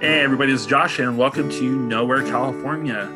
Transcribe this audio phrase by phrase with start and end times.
[0.00, 3.08] Hey everybody, this is Josh and welcome to Nowhere, California.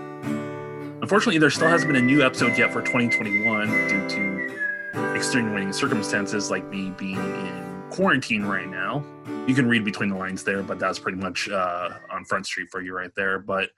[1.01, 6.51] Unfortunately, there still hasn't been a new episode yet for 2021 due to extenuating circumstances
[6.51, 9.05] like me being in quarantine right now.
[9.47, 12.67] You can read between the lines there, but that's pretty much uh, on Front Street
[12.69, 13.39] for you right there.
[13.39, 13.71] But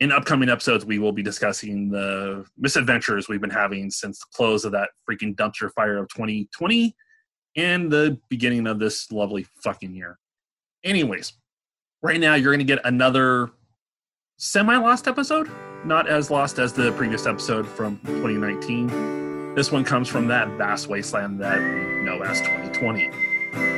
[0.00, 4.66] in upcoming episodes, we will be discussing the misadventures we've been having since the close
[4.66, 6.94] of that freaking dumpster fire of 2020
[7.56, 10.18] and the beginning of this lovely fucking year.
[10.84, 11.32] Anyways,
[12.04, 13.50] right now you're going to get another
[14.36, 15.50] semi lost episode,
[15.86, 19.54] not as lost as the previous episode from 2019.
[19.54, 23.10] This one comes from that vast wasteland that we know as 2020.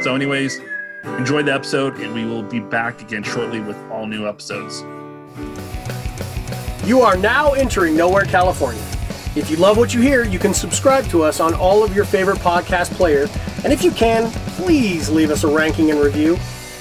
[0.02, 0.60] So, anyways,
[1.04, 4.80] enjoy the episode, and we will be back again shortly with all new episodes.
[6.84, 8.82] You are now entering Nowhere, California.
[9.36, 12.04] If you love what you hear, you can subscribe to us on all of your
[12.04, 13.30] favorite podcast players,
[13.62, 16.36] and if you can, please leave us a ranking and review.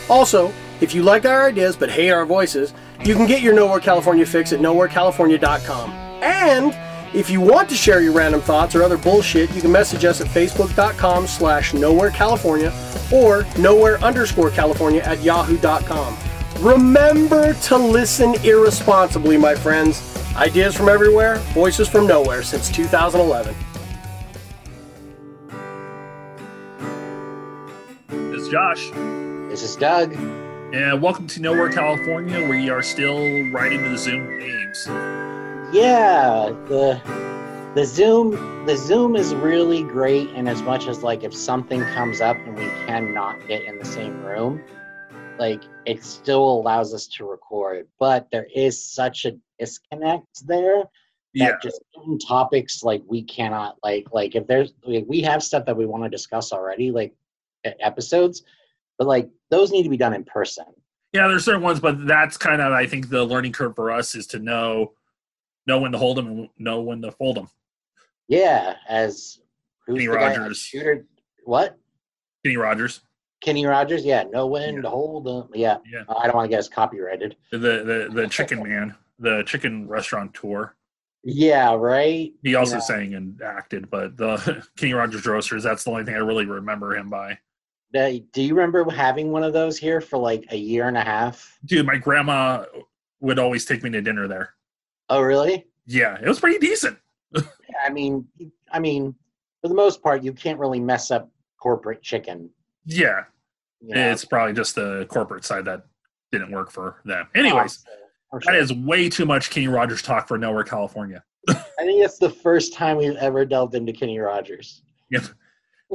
[0.09, 3.79] Also, if you like our ideas but hate our voices, you can get your Nowhere
[3.79, 5.91] California fix at nowherecalifornia.com.
[6.21, 6.75] And
[7.15, 10.19] if you want to share your random thoughts or other bullshit, you can message us
[10.21, 12.73] at facebook.com slash nowherecalifornia
[13.11, 16.17] or nowhere underscore California at yahoo.com.
[16.59, 20.01] Remember to listen irresponsibly, my friends.
[20.35, 23.55] Ideas from everywhere, voices from nowhere since 2011.
[28.09, 28.89] This is Josh,
[29.49, 30.13] This is Doug.
[30.75, 32.45] And welcome to Nowhere, California.
[32.45, 34.85] We are still riding to the Zoom waves.
[35.73, 37.01] Yeah, the
[37.75, 42.19] the Zoom the Zoom is really great in as much as like if something comes
[42.19, 44.61] up and we cannot get in the same room,
[45.39, 47.87] like it still allows us to record.
[47.97, 50.89] But there is such a disconnect there that
[51.33, 55.65] Yeah, just certain topics like we cannot like like if there's like, we have stuff
[55.67, 57.13] that we want to discuss already like
[57.63, 58.43] episodes,
[58.97, 60.65] but like those need to be done in person.
[61.13, 61.27] yeah.
[61.27, 64.27] There's certain ones, but that's kind of I think the learning curve for us is
[64.27, 64.93] to know
[65.67, 67.49] know when to hold them and know when to fold them.
[68.27, 69.39] Yeah, as
[69.85, 70.37] who's Kenny the guy?
[70.37, 70.57] Rogers.
[70.59, 71.05] Shooter
[71.43, 71.77] what?
[72.43, 73.01] Kenny Rogers,
[73.41, 74.81] Kenny Rogers, yeah, know when Yeah.
[74.81, 75.49] to hold them.
[75.53, 77.35] Yeah, yeah, uh, I don't want to get us copyrighted.
[77.51, 80.75] the the the Chicken Man, the Chicken Restaurant Tour.
[81.23, 82.31] Yeah, right.
[82.43, 82.81] He also Yeah.
[82.81, 86.95] sang and acted, but the Kenny Rogers Roasters, that's the only thing I really remember
[86.95, 87.39] him by.
[87.93, 91.57] Do you remember having one of those here for like a year and a half?
[91.65, 92.65] Dude, my grandma
[93.21, 94.53] would always take me to dinner there.
[95.09, 95.65] Oh, really?
[95.85, 96.97] Yeah, it was pretty decent.
[97.85, 98.27] I mean,
[98.71, 99.15] I mean,
[99.61, 102.49] for the most part, you can't really mess up corporate chicken.
[102.85, 103.23] Yeah,
[103.81, 104.11] You know?
[104.11, 105.85] it's probably just the corporate side that
[106.31, 107.27] didn't work for them.
[107.33, 108.55] Anyways, oh, I'm sure.
[108.55, 111.23] is way too much Kenny Rogers talk for Nowhere, California.
[111.49, 114.81] I think it's the first time we've ever delved into Kenny Rogers.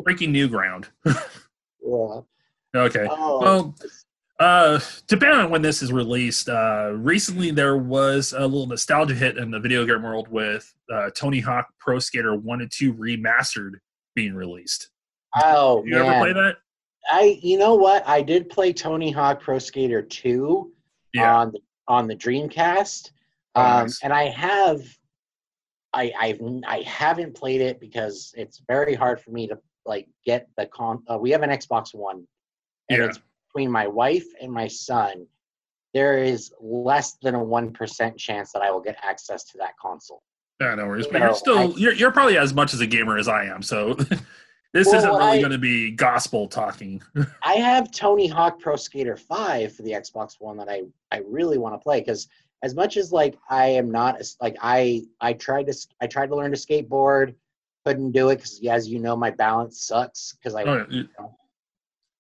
[0.02, 0.88] Breaking new ground.
[1.84, 2.20] Yeah.
[2.74, 3.06] Okay.
[3.10, 3.74] Oh, Well,
[4.38, 9.36] uh, depending on when this is released, uh, recently there was a little nostalgia hit
[9.36, 13.72] in the video game world with uh, Tony Hawk Pro Skater 1 and 2 remastered
[14.14, 14.90] being released.
[15.42, 16.06] oh You man.
[16.06, 16.56] ever play that?
[17.10, 18.06] I, you know what?
[18.06, 20.72] I did play Tony Hawk Pro Skater 2
[21.14, 21.34] Yeah.
[21.36, 23.10] on the on the Dreamcast,
[23.56, 23.98] Oh, um, nice.
[24.04, 24.80] and I have,
[25.92, 30.48] I I've I haven't played it because it's very hard for me to like get
[30.56, 31.02] the con.
[31.10, 32.26] Uh, we have an Xbox One,
[32.88, 33.06] and Yeah.
[33.06, 35.26] it's between my wife and my son.
[35.94, 39.76] There is less than a one percent chance that I will get access to that
[39.80, 40.22] console.
[40.60, 41.06] Yeah, no worries.
[41.06, 43.62] But you're still I- you're you're probably as much as a gamer as I am.
[43.62, 43.94] So
[44.72, 47.02] this Well, isn't really going to be gospel talking.
[47.42, 51.58] I have Tony Hawk Pro Skater 5 for the Xbox One that I, I really
[51.58, 52.28] want to play because
[52.62, 56.28] as much as like I am not as like I I tried to I tried
[56.28, 57.34] to learn to skateboard,
[57.84, 61.08] couldn't do it because as you know my balance sucks because I Oh, you-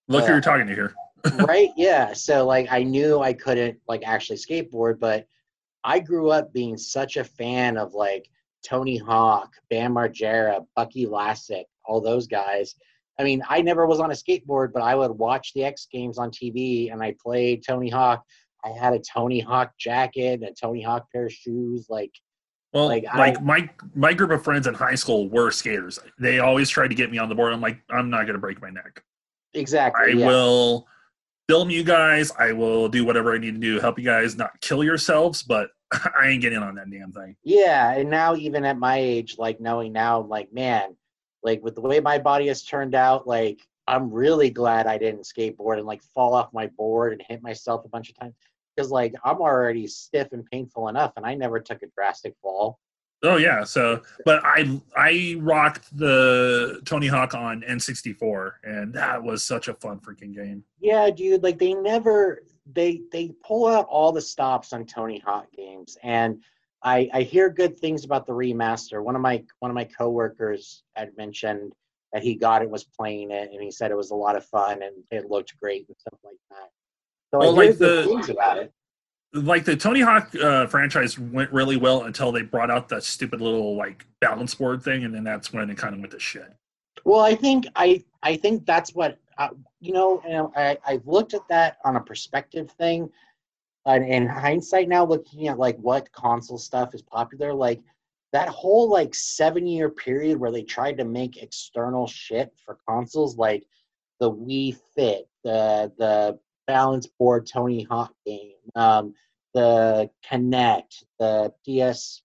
[0.08, 0.94] Look who you're talking to here.
[1.46, 5.26] right yeah so like I knew I couldn't like actually skateboard but
[5.84, 8.26] I grew up being such a fan of like
[8.62, 12.74] Tony Hawk, Bam Margera, Bucky Lasek, all those guys.
[13.18, 16.18] I mean, I never was on a skateboard, but I would watch the X Games
[16.18, 18.22] on TV and I played Tony Hawk.
[18.62, 21.86] I had a Tony Hawk jacket, and a Tony Hawk pair of shoes.
[21.88, 22.12] Like,
[22.72, 25.98] Well, like, like, I- my my group of friends in high school were skaters.
[26.18, 27.52] They always tried to get me on the board.
[27.52, 29.02] I'm like, I'm not going to break my neck.
[29.54, 30.12] exactly.
[30.12, 30.26] I yeah.
[30.26, 30.86] will
[31.48, 32.32] film you guys.
[32.38, 35.42] I will do whatever I need to do to help you guys not kill yourselves.
[35.42, 37.36] But I ain't getting on that damn thing.
[37.42, 40.96] Yeah, and now even at my age, like knowing now, like man,
[41.42, 45.22] like with the way my body has turned out, like I'm really glad I didn't
[45.22, 48.34] skateboard and like fall off my board and hit myself a bunch of times
[48.80, 52.78] because like I'm already stiff and painful enough, and I never took a drastic fall.
[53.22, 53.64] Oh yeah.
[53.64, 59.74] So, but I I rocked the Tony Hawk on N64, and that was such a
[59.74, 60.64] fun freaking game.
[60.80, 62.42] Yeah, dude, like they never
[62.72, 66.42] they they pull out all the stops on Tony Hawk games, and
[66.82, 69.04] I I hear good things about the remaster.
[69.04, 71.74] One of my one of my coworkers had mentioned
[72.14, 74.44] that he got it, was playing it, and he said it was a lot of
[74.46, 76.70] fun and it looked great and stuff like that.
[77.32, 78.72] So Well, like the- about it.
[79.32, 83.40] like the Tony Hawk uh, franchise went really well until they brought out that stupid
[83.40, 86.52] little like balance board thing, and then that's when it kind of went to shit.
[87.04, 89.50] Well, I think I I think that's what uh,
[89.80, 90.20] you know.
[90.24, 93.08] You know, I I've looked at that on a perspective thing,
[93.86, 97.80] and in hindsight now, looking at like what console stuff is popular, like
[98.32, 103.36] that whole like seven year period where they tried to make external shit for consoles,
[103.38, 103.64] like
[104.18, 106.38] the Wii Fit, the the
[106.70, 109.14] balance board Tony Hawk game, um,
[109.54, 112.22] the Kinect, the PS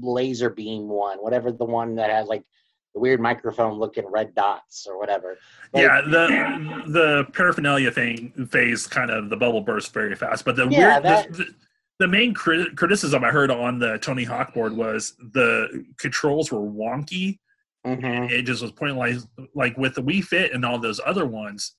[0.00, 2.44] Laser Beam one, whatever the one that has like
[2.94, 5.36] the weird microphone looking red dots or whatever.
[5.72, 10.54] Like, yeah, the the paraphernalia thing phase kind of the bubble burst very fast, but
[10.56, 11.46] the Yeah, weird that- the,
[11.98, 16.60] the, main crit- criticism I heard on the Tony Hawk board was the controls were
[16.60, 17.38] wonky.
[17.86, 18.30] mhm.
[18.30, 19.26] It just was pointless.
[19.54, 21.74] Like with the Wii Fit and all those other ones,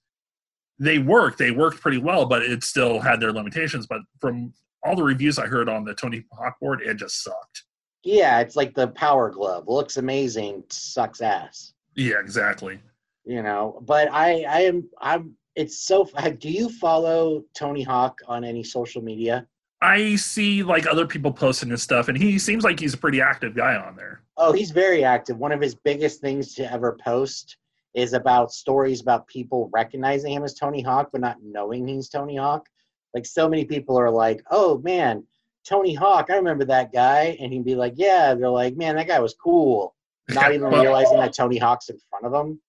[0.80, 1.38] they worked.
[1.38, 3.88] They worked pretty well, but it still had their limitations.
[3.88, 4.54] But from
[4.84, 7.64] all the reviews I heard on the Tony Hawk board, it just sucked.
[8.04, 9.68] Yeah, it's like the Power Glove.
[9.68, 11.74] Looks amazing, sucks ass.
[11.96, 12.80] Yeah, exactly.
[13.26, 15.38] You know, but I I am I'm.
[15.56, 16.10] It's so.
[16.40, 19.48] Do you follow Tony Hawk on any social media?
[19.82, 23.22] I see like other people posting his stuff, and he seems like he's a pretty
[23.22, 24.24] active guy on there.
[24.38, 25.38] Oh, he's very active.
[25.38, 27.58] One of his biggest things to ever post
[27.94, 32.38] is about stories about people recognizing him as Tony Hawk but not knowing he's Tony
[32.38, 32.68] Hawk.
[33.14, 35.24] Like so many people are like, "Oh man,
[35.68, 39.08] Tony Hawk, I remember that guy," and he'd be like, "Yeah." They're like, "Man, that
[39.08, 39.96] guy was cool,"
[40.30, 42.60] not even Well- realizing that Tony Hawk's in front of them.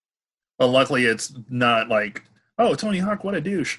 [0.59, 2.23] But luckily, it's not like,
[2.59, 3.79] oh, Tony Hawk, what a douche.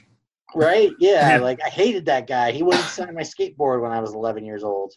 [0.56, 0.92] Right?
[1.00, 1.30] Yeah.
[1.30, 1.38] Yeah.
[1.38, 2.52] Like I hated that guy.
[2.52, 4.94] He wouldn't sign my skateboard when I was 11 years old.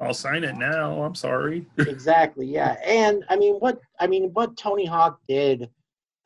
[0.00, 1.02] I'll sign it now.
[1.02, 1.66] I'm sorry.
[1.78, 5.68] exactly yeah and i mean what i mean what tony hawk did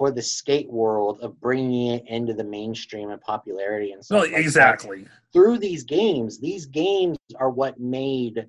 [0.02, 4.22] for the skate world of bringing it into the mainstream and popularity and stuff Well,
[4.24, 5.06] like that, exactly.
[5.32, 8.48] through these games these games are what made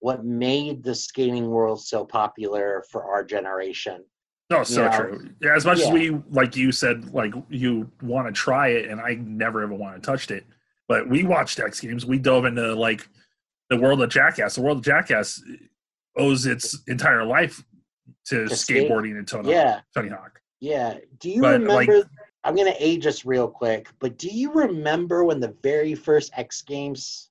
[0.00, 4.04] what made the skating world so popular for our generation
[4.50, 5.30] No, so know, true.
[5.40, 9.00] Yeah, as much as we, like you said, like you want to try it, and
[9.00, 10.44] I never ever want to touched it.
[10.88, 12.04] But we watched X Games.
[12.06, 13.08] We dove into like
[13.70, 14.56] the world of Jackass.
[14.56, 15.56] The world of Jackass eh,
[16.16, 17.62] owes its entire life
[18.26, 18.90] to To skate.
[18.90, 20.40] skateboarding and Tony, yeah Tony Hawk.
[20.60, 22.06] Yeah do you But, remember like-
[22.44, 26.62] i'm gonna age us real quick but do you remember when the very first x
[26.62, 27.30] games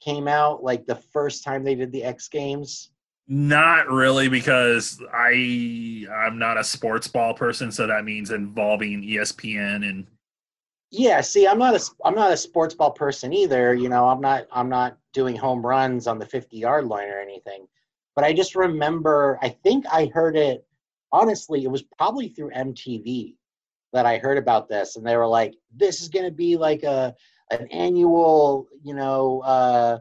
[0.00, 2.90] came out like the first time they did the x games
[3.28, 9.86] Not really, because I I'm not a sports ball person, so that means involving ESPN
[9.88, 10.06] and
[10.90, 13.74] Yeah, see, I'm not a I'm not a sports ball person either.
[13.74, 17.20] You know, I'm not I'm not doing home runs on the 50 yard line or
[17.20, 17.66] anything.
[18.14, 20.64] But I just remember, I think I heard it.
[21.12, 23.34] Honestly, it was probably through MTV
[23.92, 26.82] that I heard about this, and they were like, "This is going to be like
[26.82, 27.14] a
[27.50, 29.98] an annual, you know." Uh,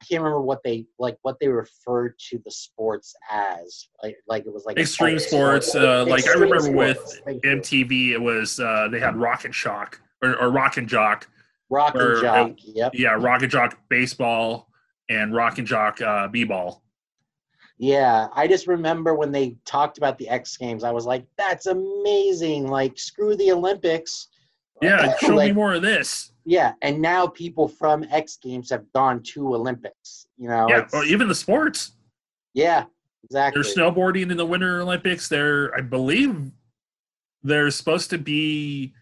[0.00, 3.88] I can't remember what they like what they referred to the sports as.
[4.02, 5.74] Like, like it was like extreme sports.
[5.74, 7.40] Uh, like I remember with sports, you.
[7.40, 11.28] MTV, it was uh, they had Rock and Shock or, or Rock and Jock.
[11.70, 12.50] Rock or- and Jock.
[12.58, 12.92] Yep.
[12.94, 14.68] Yeah, Rock and Jock baseball
[15.08, 16.82] and Rock and Jock uh, b-ball.
[17.82, 21.66] Yeah, I just remember when they talked about the X Games, I was like, "That's
[21.66, 24.28] amazing!" Like, screw the Olympics.
[24.80, 26.30] Yeah, show me more of this.
[26.44, 30.28] Yeah, and now people from X Games have gone to Olympics.
[30.38, 31.96] You know, yeah, or even the sports.
[32.54, 32.84] yeah,
[33.24, 33.60] exactly.
[33.60, 35.28] They're snowboarding in the Winter Olympics.
[35.28, 36.52] They're, I believe,
[37.42, 38.94] there's supposed to be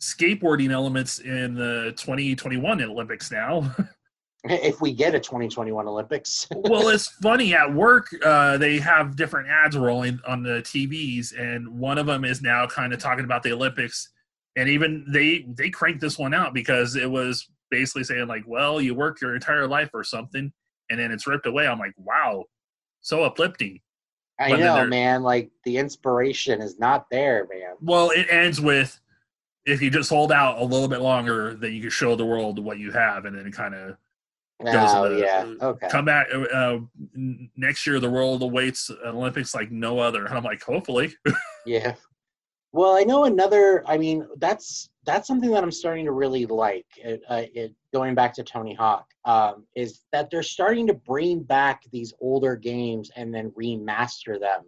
[0.00, 3.74] skateboarding elements in the 2021 Olympics now.
[4.44, 8.08] if we get a 2021 Olympics, well, it's funny at work.
[8.24, 12.66] Uh, they have different ads rolling on the TVs, and one of them is now
[12.66, 14.10] kind of talking about the Olympics.
[14.56, 18.80] And even they they cranked this one out because it was basically saying like, "Well,
[18.80, 20.52] you work your entire life or something,
[20.90, 22.44] and then it's ripped away." I'm like, "Wow,
[23.00, 23.80] so uplifting."
[24.40, 25.22] I But know, man.
[25.22, 27.74] Like the inspiration is not there, man.
[27.80, 29.00] Well, it ends with
[29.66, 32.58] if you just hold out a little bit longer, then you can show the world
[32.58, 33.96] what you have, and then kind of
[34.64, 35.88] Goes Oh the- yeah, okay.
[35.88, 36.78] come back uh,
[37.56, 38.00] next year.
[38.00, 40.26] The world awaits Olympics like no other.
[40.26, 41.14] And I'm like, hopefully.
[41.66, 41.96] Yeah.
[42.72, 43.82] Well, I know another.
[43.86, 46.86] I mean, that's that's something that I'm starting to really like.
[46.96, 51.42] It, uh, it, going back to Tony Hawk, um, is that they're starting to bring
[51.42, 54.62] back these older games and then remaster them.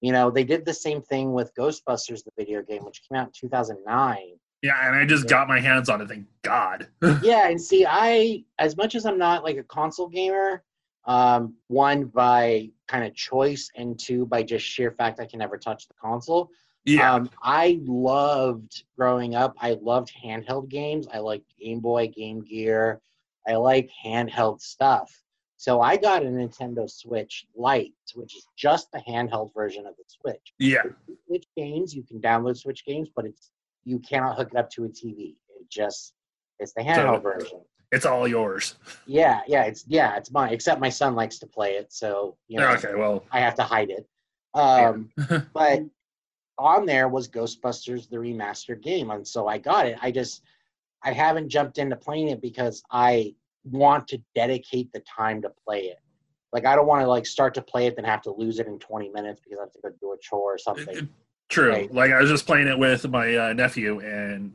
[0.00, 3.26] You know, they did the same thing with Ghostbusters, the video game, which came out
[3.28, 4.18] in 2009.
[4.62, 6.08] Yeah, and I just got my hands on it.
[6.08, 6.88] Thank God.
[7.22, 10.62] yeah, and see, I as much as I'm not like a console gamer,
[11.04, 15.58] um, one by kind of choice, and two by just sheer fact I can never
[15.58, 16.50] touch the console.
[16.84, 19.54] yeah, Um, I loved growing up.
[19.60, 21.06] I loved handheld games.
[21.12, 23.00] I like Game Boy, Game Gear.
[23.46, 25.10] I like handheld stuff.
[25.56, 30.04] So I got a Nintendo Switch Lite, which is just the handheld version of the
[30.06, 30.52] Switch.
[30.58, 30.82] yeah,
[31.26, 33.50] Switch games, you can download Switch games, but it's
[33.88, 35.36] you cannot hook it up to a TV.
[35.58, 36.12] It just
[36.58, 37.60] it's the handheld version.
[37.90, 38.74] it's all yours.
[39.06, 40.52] Yeah, yeah, it's yeah, it's mine.
[40.52, 43.62] Except my son likes to play it, so you know Okay, well, I have to
[43.62, 44.06] hide it.
[44.54, 45.10] Um,
[45.54, 45.80] but
[46.58, 49.96] on there was Ghostbusters the remastered game, and so I got it.
[50.02, 50.42] I just
[51.02, 55.84] I haven't jumped into playing it because I want to dedicate the time to play
[55.84, 55.98] it.
[56.52, 58.66] Like I don't want to like start to play it then have to lose it
[58.66, 61.08] in 20 minutes because I have to go do a chore or something.
[61.48, 61.70] True.
[61.72, 61.92] Right.
[61.92, 64.52] Like I was just playing it with my uh, nephew, and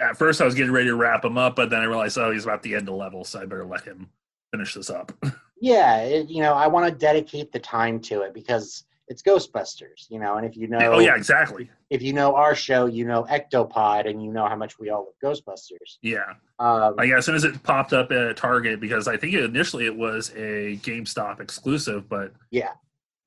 [0.00, 2.30] at first I was getting ready to wrap him up, but then I realized, oh,
[2.30, 4.08] he's about the end of level, so I better let him
[4.50, 5.12] finish this up.
[5.64, 10.10] Yeah, it, you know I want to dedicate the time to it because it's Ghostbusters,
[10.10, 10.36] you know.
[10.36, 11.70] And if you know, oh yeah, exactly.
[11.88, 15.06] if you know our show, you know Ectopod, and you know how much we all
[15.22, 15.98] love Ghostbusters.
[16.02, 16.34] Yeah.
[16.58, 19.96] Um, Like as soon as it popped up at Target, because I think initially it
[19.96, 22.72] was a GameStop exclusive, but Yeah.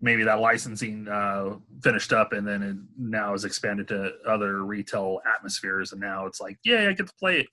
[0.05, 5.19] Maybe that licensing uh, finished up and then it now is expanded to other retail
[5.35, 7.47] atmospheres, and now it's like, yeah, I get to play it.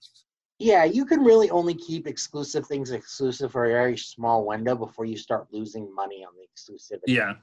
[0.59, 5.03] Yeah, you can really only keep exclusive things exclusive for a very small window before
[5.03, 6.99] you start losing money on the exclusivity.
[7.07, 7.33] Yeah.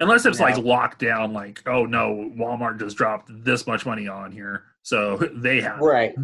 [0.00, 0.62] Unless it's You like know?
[0.62, 5.60] locked down, like, oh no, Walmart just dropped this much money on here, so they
[5.62, 5.80] have.
[5.80, 6.14] Right.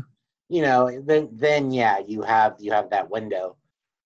[0.50, 3.56] You know, then then yeah, you have you have that window.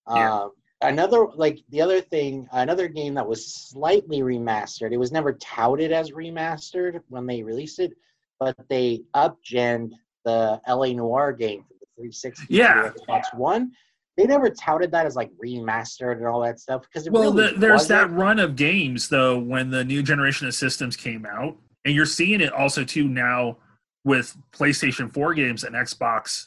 [0.09, 0.33] Yeah.
[0.33, 4.93] Um another like the other thing, another game that was slightly remastered.
[4.93, 7.95] It was never touted as remastered when they released it,
[8.39, 9.93] but they upgenned
[10.25, 12.91] the LA Noire game for the 360 Yeah.
[13.09, 13.73] Xbox One.
[14.17, 17.59] They never touted that as like remastered and all that stuff because Well, really the,
[17.59, 21.95] there's that run of games though when the new generation of systems came out, and
[21.95, 23.59] you're seeing it also too now
[24.05, 26.47] with PlayStation 4 games and Xbox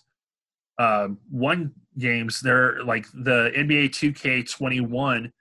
[0.79, 2.39] um, One games.
[2.41, 5.31] They're like the NBA 2K21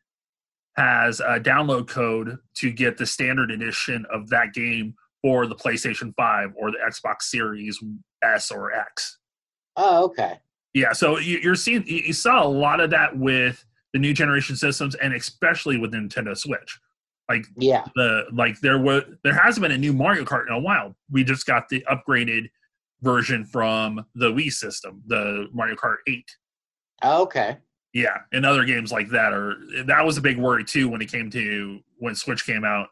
[0.77, 6.15] has a download code to get the standard edition of that game for the PlayStation
[6.17, 7.79] 5 or the Xbox Series
[8.23, 9.19] S or X.
[9.77, 10.39] Oh, okay.
[10.73, 14.15] Yeah, so you, you're seeing you you saw a lot of that with the new
[14.15, 16.79] generation systems, and especially with Nintendo Switch.
[17.29, 17.85] Like Yeah.
[17.97, 20.95] the like there was there hasn't been a new Mario Kart in a while.
[21.11, 22.51] We just got the upgraded
[23.03, 26.25] version from the Wii system, the Mario Kart 8.
[27.03, 27.59] Oh, okay.
[27.93, 31.11] Yeah, and other games like that are that was a big worry too when it
[31.11, 32.87] came to when Switch came out.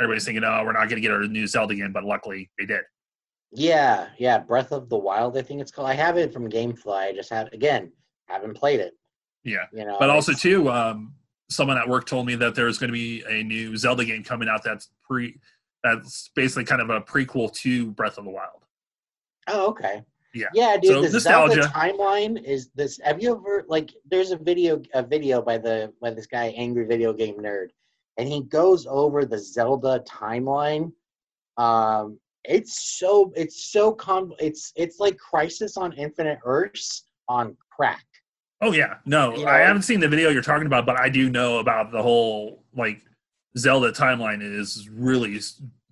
[0.00, 2.64] Everybody's thinking, "Oh, we're not going to get our new Zelda game," but luckily they
[2.64, 2.82] did.
[3.50, 4.38] Yeah, yeah.
[4.38, 5.88] Breath of the Wild, I think it's called.
[5.88, 7.08] I have it from GameFly.
[7.08, 7.90] I just have again
[8.28, 8.94] haven't played it.
[9.44, 11.14] Yeah, You know, but also too um,
[11.50, 14.48] someone at work told me that there's going to be a new zelda game coming
[14.48, 15.38] out that's pre
[15.82, 18.63] that's basically kind of a prequel to breath of the wild
[19.48, 20.02] Oh, okay.
[20.34, 20.46] Yeah.
[20.52, 21.04] Yeah, dude.
[21.04, 22.98] So the Zelda timeline is this.
[23.04, 23.90] Have you ever like?
[24.10, 27.68] There's a video, a video by the by this guy, Angry Video Game Nerd,
[28.18, 30.92] and he goes over the Zelda timeline.
[31.56, 34.32] Um, it's so it's so com.
[34.40, 38.04] It's it's like Crisis on Infinite Earths on crack.
[38.60, 41.28] oh yeah no You i haven't seen the video you're talking about but i do
[41.30, 43.02] know about the whole like
[43.56, 45.38] zelda timeline is really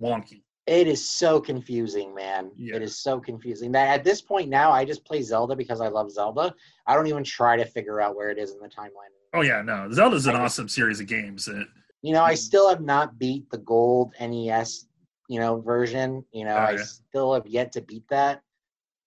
[0.00, 2.52] wonky It is so confusing, man.
[2.56, 2.76] Yeah.
[2.76, 5.88] It is so confusing that at this point now, I just play Zelda because I
[5.88, 6.54] love Zelda.
[6.86, 9.10] I don't even try to figure out where it is in the timeline.
[9.34, 11.64] oh yeah no zelda's an I- awesome series of games Uh,
[12.02, 14.86] You know, I still have not beat the gold NES,
[15.28, 16.24] you know, version.
[16.32, 16.82] You know, Oh, I yeah.
[16.84, 18.40] still have yet to beat that.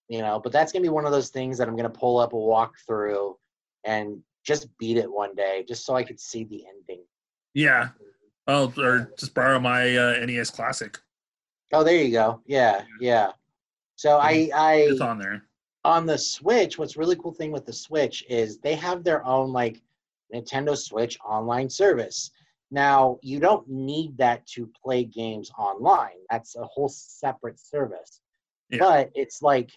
[0.09, 2.33] You know, but that's gonna be one of those things that I'm gonna pull up
[2.33, 3.35] a walkthrough
[3.85, 7.03] and just beat it one day, just so I could see the ending.
[7.53, 7.89] yeah
[8.47, 10.99] well or just borrow my uh, nes classic
[11.73, 12.41] Oh, there you go.
[12.45, 13.31] Yeah, yeah.
[13.95, 15.43] So I, I it's on there
[15.85, 19.53] on the Switch, what's really cool thing with the Switch is they have their own
[19.53, 19.81] like
[20.33, 22.31] Nintendo Switch online service.
[22.71, 26.17] Now, you don't need that to play games online.
[26.29, 28.19] That's a whole separate service.
[28.69, 28.79] Yeah.
[28.79, 29.69] But it's like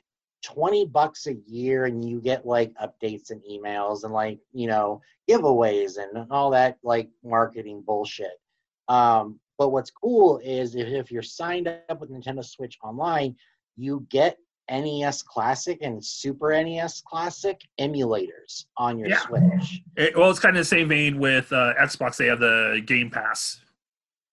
[0.43, 5.03] 20 bucks a year and you get like updates and emails and like, you know,
[5.29, 8.41] giveaways and all that like marketing bullshit.
[8.89, 13.35] Um, but what's cool is if, if you're signed up with Nintendo Switch online,
[13.77, 14.39] you get
[14.71, 19.19] NES Classic and Super NES Classic emulators on your Yeah.
[19.21, 19.83] Switch.
[19.97, 23.11] It- well it's kind of the same vein with uh, xbox they have the game
[23.11, 23.61] pass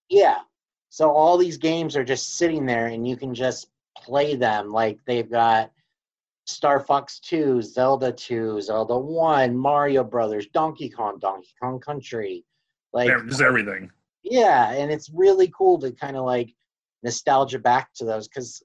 [0.10, 0.39] Yeah.
[0.89, 3.67] So all these games are just sitting there and you can just
[3.98, 4.72] play them.
[4.72, 5.72] Like they've got
[6.46, 12.46] Star Fox 2, Zelda 2, Zelda 1, Mario Brothers, Donkey Kong, Donkey Kong Country.
[12.94, 13.89] Like Just everything.
[14.25, 16.53] Yeah, and it's really cool to kind of like
[17.03, 18.62] nostalgia back to those cuz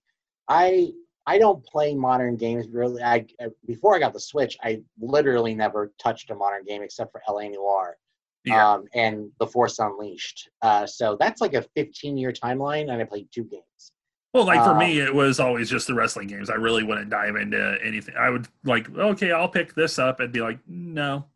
[0.48, 0.92] I
[1.26, 3.02] I don't play modern games really.
[3.02, 3.26] I
[3.66, 7.48] before I got the Switch, I literally never touched a modern game except for LA
[7.48, 7.96] Noire
[8.44, 8.72] Yeah.
[8.72, 10.48] um, and The Force Unleashed.
[10.62, 13.92] Uh, so that's like a 15 year timeline, and I played two games.
[14.32, 16.48] Well, like for Uh, me, it was always just the wrestling games.
[16.50, 18.14] I really wouldn't dive into anything.
[18.16, 21.26] I would like, okay, I'll pick this up and be like, no.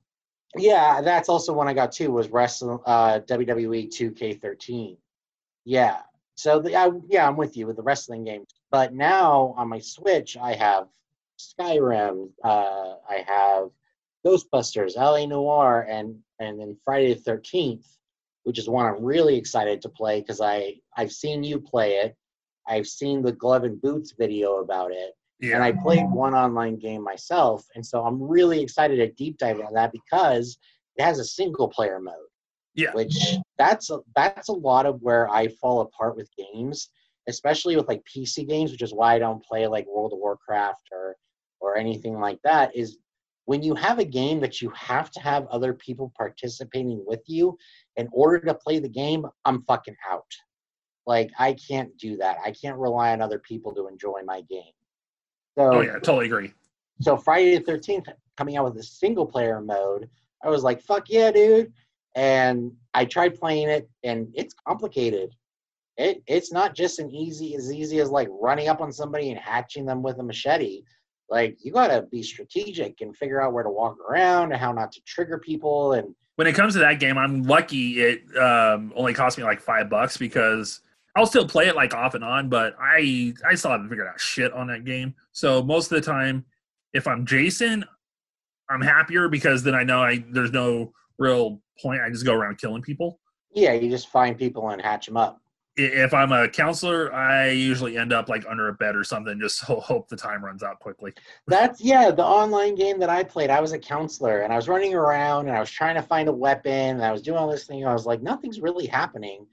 [0.56, 4.96] Yeah, that's also when I got too was wrestle uh, WWE 2K13.
[5.64, 5.99] Yeah,
[6.37, 8.49] so the, I, yeah, I'm with you with the wrestling games.
[8.70, 10.88] But now on my Switch, I have
[11.38, 13.70] Skyrim, uh, I have
[14.26, 17.87] Ghostbusters, LA Noire, and and then Friday the 13th,
[18.42, 22.16] which is one I'm really excited to play because I I've seen you play it.
[22.66, 25.14] I've seen the Glove and Boots video about it.
[25.41, 25.57] Yeah.
[25.57, 29.59] and I played one online game myself, and so I'm really excited to deep dive
[29.59, 30.59] into that because
[30.97, 32.14] it has a single player mode.
[32.75, 32.93] Yeah.
[32.93, 33.17] Which
[33.59, 36.91] that's a, that's a lot of where I fall apart with games,
[37.29, 40.88] especially with like PC games, which is why I don't play like World of Warcraft
[40.93, 41.17] or
[41.61, 42.75] or anything like that.
[42.76, 42.99] Is
[43.45, 47.57] when you have a game that you have to have other people participating with you
[47.97, 50.26] in order to play the game, I'm fucking out.
[51.07, 52.38] Like I can't do that.
[52.45, 54.73] I can't rely on other people to enjoy my game.
[55.56, 56.52] So oh, yeah, totally agree.
[57.00, 60.08] so Friday the Thirteenth coming out with a single player mode,
[60.42, 61.73] I was like, "Fuck yeah, dude!"
[62.16, 65.30] And I tried playing it, and it's complicated.
[65.96, 69.38] It it's not just an easy as easy as like running up on somebody and
[69.38, 70.82] hatching them with a machete.
[71.30, 74.92] Like you gotta be strategic and figure out where to walk around and how not
[74.92, 75.92] to trigger people.
[75.92, 79.61] And When it comes to that game, I'm lucky it um, only cost me like
[79.61, 80.80] five bucks because
[81.16, 84.21] I'll still play it like off and on, but I I still haven't figured out
[84.21, 85.14] shit on that game.
[85.33, 86.44] So most of the time,
[86.92, 87.85] if I'm Jason,
[88.68, 92.00] I'm happier because then I know I there's no real point.
[92.02, 93.21] I just go around killing people.
[93.54, 95.41] yeah, you just find people and hatch them up.
[95.76, 99.41] If I'm a counselor, I usually end up like under a bed or something.
[99.41, 101.12] Just ho- hope the time runs out quickly.
[101.49, 103.50] That's yeah, the online game that I played.
[103.50, 106.28] I was a counselor and I was running around and I was trying to find
[106.28, 107.80] a weapon and I was doing all this thing.
[107.82, 109.47] And I was like, nothing's really happening.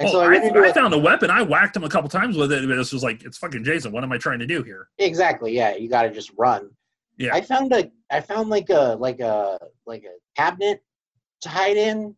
[0.00, 1.30] And so Oh, I I, into I found a weapon.
[1.30, 3.64] I whacked him a couple times with it, but it was just like it's fucking
[3.64, 3.90] Jason.
[3.92, 4.88] What am I trying to do here?
[4.98, 5.52] Exactly.
[5.56, 6.70] Yeah, you got to just run.
[7.16, 7.34] Yeah.
[7.34, 10.82] I found a I found like a like a like a cabinet
[11.42, 12.14] to hide in,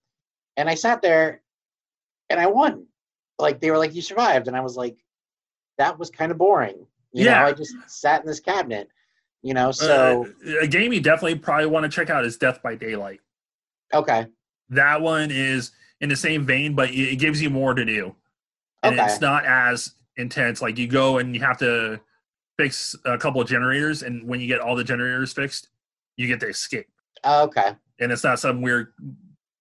[0.58, 1.40] and I sat there,
[2.28, 2.86] and I won.
[3.38, 4.98] Like they were like, you survived, and I was like,
[5.78, 6.86] that was kind of boring.
[7.12, 7.40] You Yeah.
[7.40, 8.88] know, I just sat in this cabinet.
[9.42, 12.62] You know, so Uh, a game you definitely probably want to check out is Death
[12.62, 13.20] by Daylight.
[13.94, 14.26] okay,
[14.68, 18.14] That one is in the same vein, but it gives you more to do,
[18.82, 19.04] and Okay.
[19.04, 20.62] it's not as intense.
[20.62, 22.00] Like you go and you have to
[22.58, 25.68] fix a couple of generators, and when you get all the generators fixed,
[26.16, 26.86] you get to escape.
[27.24, 28.92] okay, and it's not some weird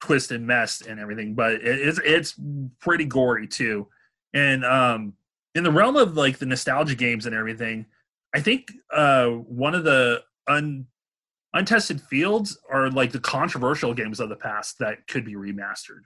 [0.02, 2.36] twist and mess and everything, but it's it's
[2.80, 3.88] pretty gory too.
[4.34, 5.14] And um,
[5.56, 7.86] in the realm of like the nostalgia games and everything,
[8.34, 10.86] I think uh, one of the un,
[11.54, 16.04] untested fields are like the controversial games of the past that could be remastered.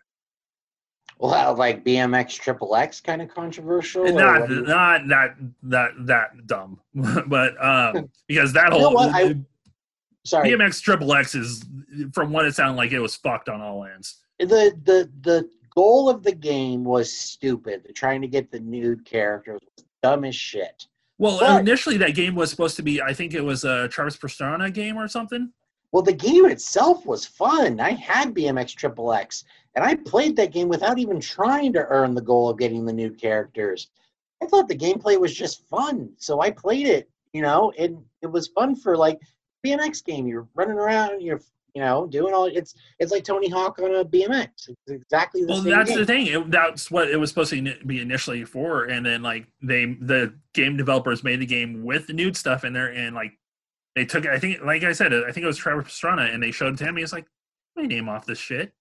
[1.23, 4.03] Well, like BMX Triple X kind of controversial.
[4.05, 6.79] not what do you- not that that that dumb,
[7.27, 8.99] but um, because that whole?
[8.99, 9.35] I-
[10.25, 11.65] Sorry, BMX Triple X is
[12.13, 14.21] from what it sounded like it was fucked on all ends.
[14.39, 17.91] the the the goal of the game was stupid.
[17.95, 20.87] Trying to get the nude characters was dumb as shit.
[21.17, 24.15] Well, But- initially that game was supposed to be, I think it was a Travis
[24.17, 25.51] Pastrana game or something.
[25.91, 27.79] Well, the game itself was fun.
[27.79, 29.43] I had BMX Triple X,
[29.75, 32.93] and I played that game without even trying to earn the goal of getting the
[32.93, 33.89] new characters.
[34.41, 37.09] I thought the gameplay was just fun, so I played it.
[37.31, 39.19] You know, and it was fun for like
[39.65, 40.27] BMX game.
[40.27, 41.41] You're running around, you're
[41.73, 42.45] you know doing all.
[42.45, 44.49] It's it's like Tony Hawk on a BMX.
[44.67, 45.65] It's exactly the same.
[45.65, 45.99] Well, that's game.
[45.99, 46.27] the thing.
[46.27, 50.35] It, that's what it was supposed to be initially for, and then like they, the
[50.53, 53.39] game developers made the game with the nude stuff in there, and like
[53.95, 54.31] they took, it.
[54.31, 56.77] I think, like I said, I think it was Trevor Pastrana, and they showed it
[56.77, 56.97] to him.
[56.97, 57.25] He's like,
[57.75, 58.73] "My name off this shit."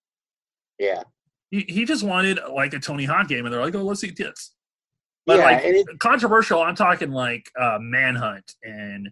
[0.82, 1.02] Yeah,
[1.50, 4.10] He, he just wanted like a Tony Hawk game, and they're like, "Oh, let's see
[4.10, 4.54] tits."
[5.26, 9.10] But yeah, like it, controversial, I'm talking like uh, Manhunt and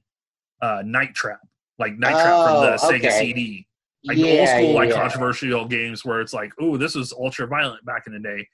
[0.60, 1.40] uh, Night Trap,
[1.78, 3.18] like Night Trap from the Oh, Sega okay.
[3.20, 3.66] CD.
[4.04, 7.46] like yeah, old school like yeah, controversial games where it's like oh this was ultra
[7.46, 8.48] violent back in the day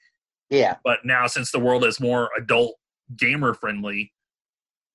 [0.49, 0.75] yeah.
[0.83, 2.75] but now since the world is more adult
[3.15, 4.11] gamer friendly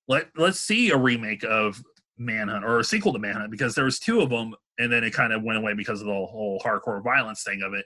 [0.07, 1.81] let let's see a remake of
[2.19, 5.11] manhunt or a sequel to manhunt because there was two of them and then it
[5.11, 7.85] kind of went away because of the whole hardcore violence thing of it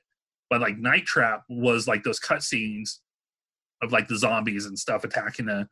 [0.50, 2.98] but like night trap was like those cutscenes
[3.82, 5.68] of like the zombies and stuff attacking the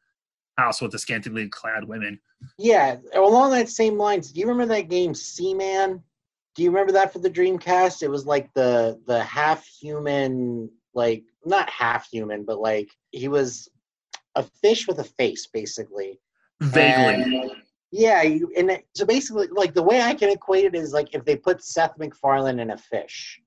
[0.57, 2.19] house with the scantily clad women.
[2.57, 6.03] Yeah, along that same lines, do you remember that game Seaman?
[6.55, 8.03] Do you remember that for the Dreamcast?
[8.03, 13.69] It was like the the half human, like not half human, but like he was
[14.35, 16.19] a fish with a face, basically.
[16.61, 17.39] Vaguely.
[17.39, 17.51] And,
[17.91, 21.13] yeah, you, and it, so basically, like the way I can equate it is like
[21.13, 23.39] if they put Seth MacFarlane in a fish,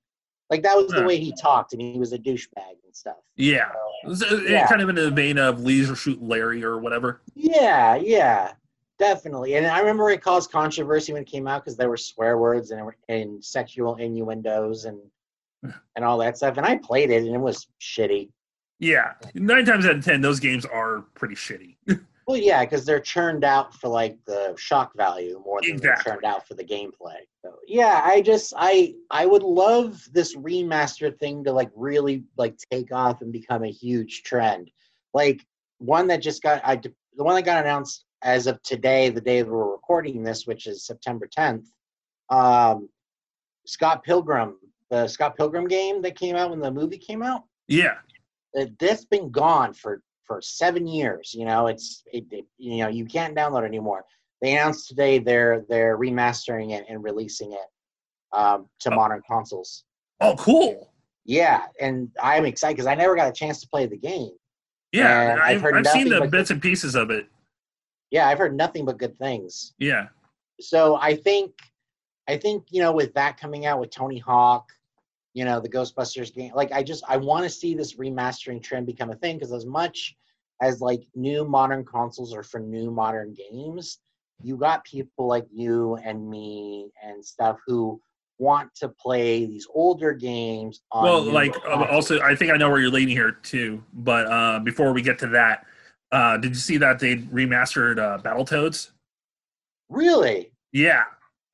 [0.49, 3.17] like that was the way he talked, and he was a douchebag and stuff.
[3.35, 3.69] yeah.
[4.13, 4.67] So, Yeah.
[4.67, 7.21] Kind of in the vein of Leisure Suit Larry or whatever.
[7.35, 8.53] Yeah, yeah,
[8.97, 9.55] definitely.
[9.55, 12.71] And I remember it caused controversy when it came out because there were swear words
[12.71, 14.99] and, and sexual innuendos and
[15.97, 16.55] and all that stuff.
[16.57, 18.29] And I played it and it was shitty.
[18.79, 19.13] Yeah.
[19.35, 21.75] Nine times out of ten, those games are pretty shitty.
[22.29, 25.89] Well, yeah, because they're churned out for like the shock value more than Exactly.
[26.05, 27.15] they're churned out for the gameplay.
[27.43, 32.55] So yeah, I just I I would love this remaster thing to like really like
[32.71, 34.69] take off and become a huge trend.
[35.15, 35.43] Like
[35.79, 39.41] one that just got I the one that got announced as of today, the day
[39.41, 41.65] that we're recording this, which is September 10th.
[42.29, 42.89] Um,
[43.65, 44.57] Scott Pilgrim,
[44.91, 47.95] the Scott Pilgrim game that came out when the movie came out Yeah.
[48.79, 51.33] that's been gone for for seven years.
[51.33, 54.05] You know, it's it, it- you know you can't download anymore.
[54.41, 57.67] They announced today they're they're remastering it and releasing it
[58.31, 58.95] um, to Oh.
[58.95, 59.83] modern consoles.
[60.21, 60.93] Oh, cool.
[61.25, 64.31] Yeah, and I'm excited because I never got a chance to play the game.
[64.93, 65.31] Yeah.
[65.31, 67.27] And I've I've, heard I've seen nothing the but bits and pieces of it.
[68.11, 69.73] Yeah, I've heard nothing but good things.
[69.79, 70.07] Yeah.
[70.61, 71.51] So I think
[72.27, 74.69] I think you know with that coming out with Tony Hawk,
[75.33, 78.85] you know the Ghostbusters game, like I just I want to see this remastering trend
[78.85, 80.15] become a thing because as much
[80.61, 83.99] as like new modern consoles are for new modern games,
[84.41, 88.01] you got people like you and me and stuff who
[88.37, 91.89] want to play these older games on well like uh, consoles.
[91.91, 95.19] also i think i know where you're leading here too but uh before we get
[95.19, 95.65] to that
[96.13, 98.91] uh did you see that they remastered uh battletoads?
[99.89, 100.53] Really?
[100.71, 101.03] Yeah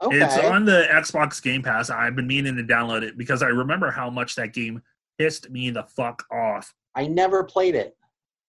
[0.01, 0.17] okay.
[0.23, 1.89] it's on the xbox game pass.
[1.89, 4.81] I've been meaning to download it because i remember how much that game
[5.17, 6.73] pissed me the fuck off.
[6.95, 7.95] I never played it.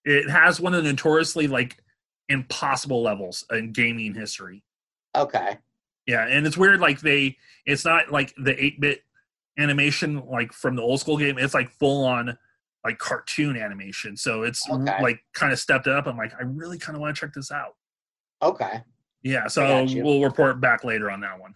[0.05, 1.77] it has one of the notoriously like
[2.29, 4.63] impossible levels in gaming history.
[5.17, 5.59] Okay,
[6.07, 9.01] yeah and it's weird like they it's not like the 8-bit
[9.59, 11.39] animation like from the old school game.
[11.39, 12.37] It's like full on
[12.85, 14.17] like cartoon animation.
[14.17, 15.03] So it's Okay.
[15.03, 16.07] like kind of stepped up.
[16.07, 17.75] I'm like i really kind of want to check this out.
[18.43, 18.83] Okay,
[19.27, 21.53] yeah so we'll report back later on that one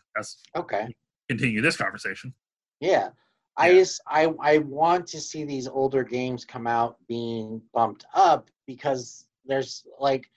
[0.57, 0.95] okay.
[1.29, 2.35] continue this conversation
[2.81, 3.11] Yeah.
[3.57, 3.79] I Yeah.
[3.81, 9.27] just I I want to see these older games come out being bumped up because
[9.45, 10.31] there's like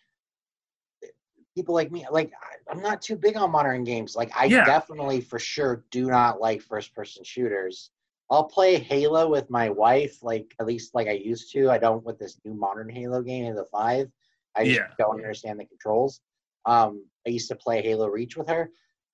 [1.56, 4.16] people like me like I, I'm not too big on modern games.
[4.16, 4.66] Like I Yeah.
[4.66, 7.92] definitely for sure do not like first person shooters.
[8.30, 11.70] I'll play Halo with my wife like at least like I used to.
[11.70, 14.12] I don't with this new modern Halo game Halo 5.
[14.56, 14.88] I just Yeah.
[14.98, 16.22] don't understand the controls.
[16.66, 18.70] Um I used to play Halo Reach with her,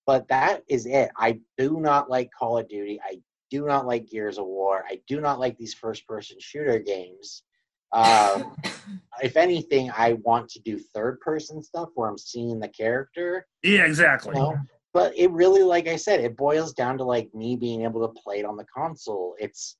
[0.05, 1.11] but that is it.
[1.17, 2.99] I do not like Call of Duty.
[3.03, 3.19] I
[3.49, 4.83] do not like Gears of War.
[4.87, 7.43] I do not like these first person shooter games.
[7.91, 8.55] Um,
[9.21, 13.47] if anything, I want to do third person stuff where I'm seeing the character.
[13.63, 14.59] yeah exactly You know?
[14.91, 18.21] But it really, like I said, it boils down to like me being able to
[18.21, 19.35] play it on the console.
[19.37, 19.77] It's,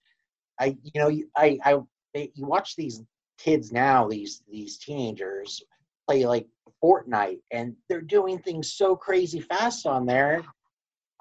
[0.60, 1.80] I, you know, I, I,
[2.36, 3.02] you watch these
[3.40, 5.64] kids now, these these teenagers
[6.10, 6.48] play like
[6.84, 10.44] Fortnite, and they're doing things so crazy fast on there.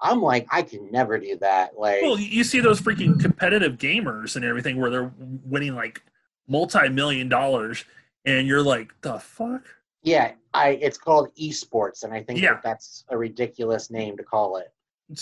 [0.01, 1.71] I'm like, I can never do that.
[1.77, 6.01] Like, well you see those freaking competitive gamers and everything where they're winning like
[6.47, 7.83] multi-million dollars
[8.25, 9.63] and you're like the fuck
[10.01, 12.53] Yeah, I it's called esports, and I think Yeah.
[12.53, 14.73] that that's a ridiculous name to call it.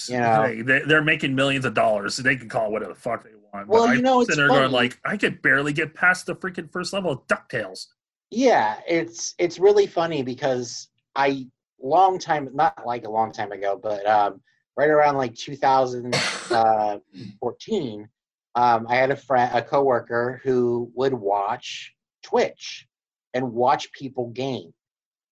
[0.08, 0.43] You know?
[0.43, 3.23] hey, they, they're making millions of dollars, so they can call it whatever the fuck
[3.23, 3.67] they want.
[3.69, 4.73] Well, but you know, it's there going funny.
[4.73, 7.88] like, I could barely get past the freaking first level of Ducktales.
[8.30, 11.48] Yeah, it's it's really funny because I
[11.82, 14.42] long time not like a long time ago, but um,
[14.76, 18.10] right around like 2014,
[18.56, 22.86] um, I had a friend, a coworker who would watch Twitch
[23.34, 24.74] and watch people game,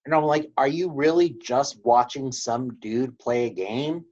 [0.05, 4.05] and I'm like, "Are you really just watching some dude play a game?" And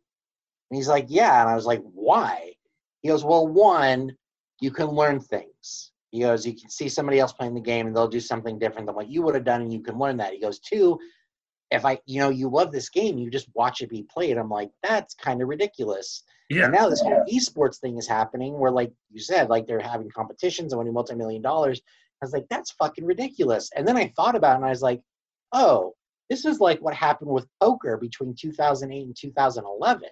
[0.78, 2.54] he's like, "Yeah," and I was like, "Why?"
[3.02, 4.18] He goes, "Well, one,
[4.60, 7.96] you can learn things." He goes, "You can see somebody else playing the game, and
[7.96, 10.32] they'll do something different than what you would have done, and you can learn that."
[10.32, 11.00] He goes, two,
[11.72, 14.38] if I, you know, you love this game, you just watch it be played.
[14.38, 16.22] I'm like, that's kind of ridiculous.
[16.52, 19.80] Yeah, And now this whole esports thing is happening, where like you said, like they're
[19.80, 21.82] having competitions and winning multi-million dollars.
[22.22, 23.72] I was like, that's fucking ridiculous.
[23.76, 25.02] And then I thought about it, and I was like,
[25.52, 25.96] oh,
[26.30, 30.10] this is like what happened with poker between 2008 and 2011.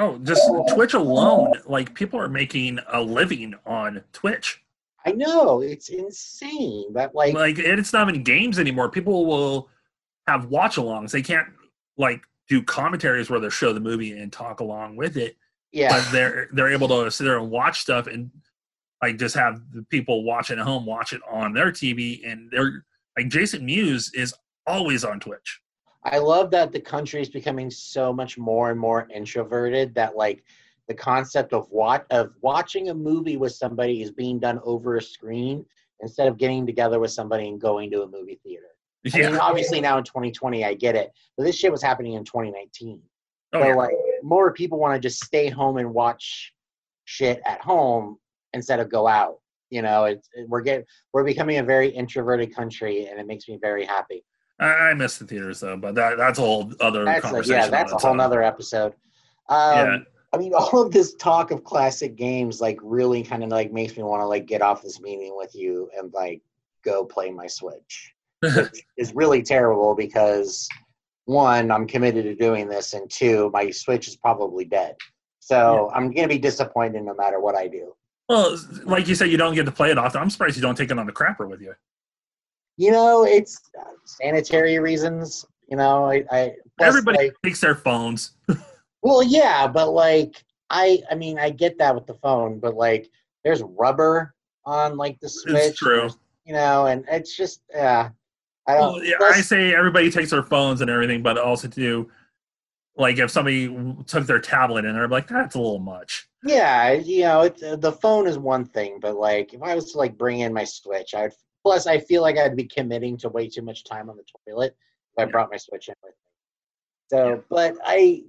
[0.00, 0.42] Oh, just
[0.74, 4.60] Twitch alone, like people are making a living on Twitch.
[5.06, 8.90] I know it's insane, but like, Like, and it's not even games anymore.
[8.90, 9.68] People will
[10.26, 11.12] have watch-alongs.
[11.12, 11.46] They can't
[11.96, 15.36] like do commentaries where they show the movie and talk along with it.
[15.72, 18.30] yeah, But they're they're able to sit there and watch stuff and
[19.02, 22.28] like just have the people watching at home watch it on their TV.
[22.28, 22.84] And they're
[23.16, 24.34] like Jason Mewes is
[24.66, 25.60] always on Twitch.
[26.02, 30.44] I love that the country is becoming so much more and more introverted that like
[30.88, 35.02] the concept of what of watching a movie with somebody is being done over a
[35.02, 35.64] screen
[36.00, 38.66] instead of getting together with somebody and going to a movie theater.
[39.14, 42.24] I mean, obviously now in 2020, I get it, but this shit was happening in
[42.24, 43.00] 2019.
[43.52, 43.74] Oh, so yeah.
[43.74, 46.52] like more people want to just stay home and watch
[47.04, 48.18] shit at home
[48.52, 49.38] instead of go out.
[49.70, 53.58] You know, it's we're getting we're becoming a very introverted country, and it makes me
[53.60, 54.24] very happy.
[54.60, 57.54] I, I miss the theaters though, but that that's a whole other That's a, conversation.
[57.56, 58.16] yeah, that's a whole own.
[58.18, 58.94] nother episode.
[59.48, 59.98] Um, Yeah.
[60.32, 63.96] I mean, all of this talk of classic games like really kind of like makes
[63.96, 66.42] me want to like get off this meeting with you and like
[66.84, 68.12] go play my Switch.
[68.42, 70.68] which is really terrible because
[71.24, 74.94] one, I'm committed to doing this, and two, my Switch is probably dead.
[75.40, 77.94] So I'm gonna be disappointed no matter what I do.
[78.28, 80.20] Well, like you said, you don't get to play it often.
[80.20, 81.74] I'm surprised you don't take it on the crapper with you.
[82.76, 85.46] You know, it's uh, sanitary reasons.
[85.68, 88.32] You know, I, I plus, Everybody like, takes their phones.
[89.06, 93.08] well, yeah, but like I, I mean, I get that with the phone, but like,
[93.44, 95.54] there's rubber on like the Switch.
[95.54, 96.10] It's true.
[96.44, 98.10] You know, and it's just, yeah.
[98.66, 98.94] I don't.
[98.94, 102.10] Well, yeah, I say everybody takes their phones and everything, but also to
[102.96, 103.68] like if somebody
[104.06, 106.28] took their tablet and they're like, that's a little much.
[106.44, 109.92] Yeah, you know, it's, uh, the phone is one thing, but like if I was
[109.92, 111.32] to like bring in my Switch, I would.
[111.62, 114.76] Plus, I feel like I'd be committing to way too much time on the toilet
[115.16, 115.30] if I Yeah.
[115.32, 116.32] brought my Switch in with me.
[117.10, 117.40] So, Yeah.
[117.50, 118.22] but I,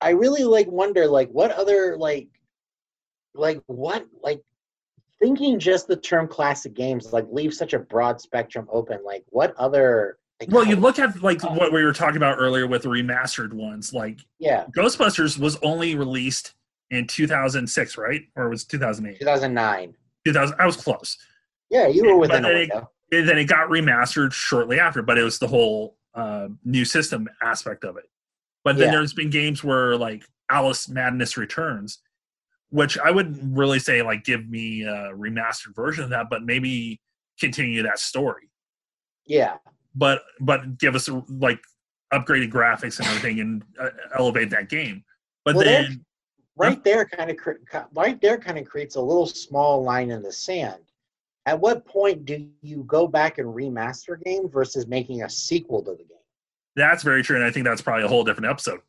[0.00, 2.28] I really like wonder like what other like,
[3.34, 4.42] like what like
[5.18, 9.00] thinking just the term classic games like leaves such a broad spectrum open.
[9.04, 10.18] Like what other?
[10.40, 13.52] Like, Well, you look at like what we were talking about earlier with the remastered
[13.54, 13.94] ones.
[13.94, 16.52] Like yeah, Ghostbusters was only released
[16.90, 18.22] in 2006, right?
[18.36, 19.18] Or was 2008?
[19.18, 19.94] 2009.
[20.26, 20.56] 2000.
[20.58, 21.16] I was close.
[21.70, 22.70] Yeah, you were within a then it-
[23.12, 27.28] And then it got remastered shortly after, but it was the whole uh, new system
[27.42, 28.04] aspect of it.
[28.66, 28.96] But then Yeah.
[28.96, 32.00] there's been games where like Alice Madness Returns,
[32.70, 37.00] which I wouldn't really say like give me a remastered version of that, but maybe
[37.38, 38.50] continue that story.
[39.24, 39.58] Yeah.
[39.94, 41.60] But but give us like
[42.12, 45.04] upgraded graphics and everything and uh, elevate that game.
[45.44, 46.04] But Well, then
[46.56, 47.62] right there kind of cre-
[47.94, 50.82] right there kind of creates a little small line in the sand
[51.46, 55.84] at what point do you go back and remaster a game versus making a sequel
[55.84, 56.15] to the game
[56.76, 58.80] that's very true, and I think that's probably a whole different episode.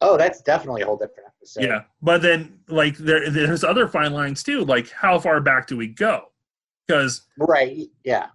[0.00, 4.12] oh that's definitely a whole different episode yeah, but then like there there's other fine
[4.12, 4.64] lines too.
[4.64, 6.26] Like how far back do we go?
[6.86, 8.26] Because right yeah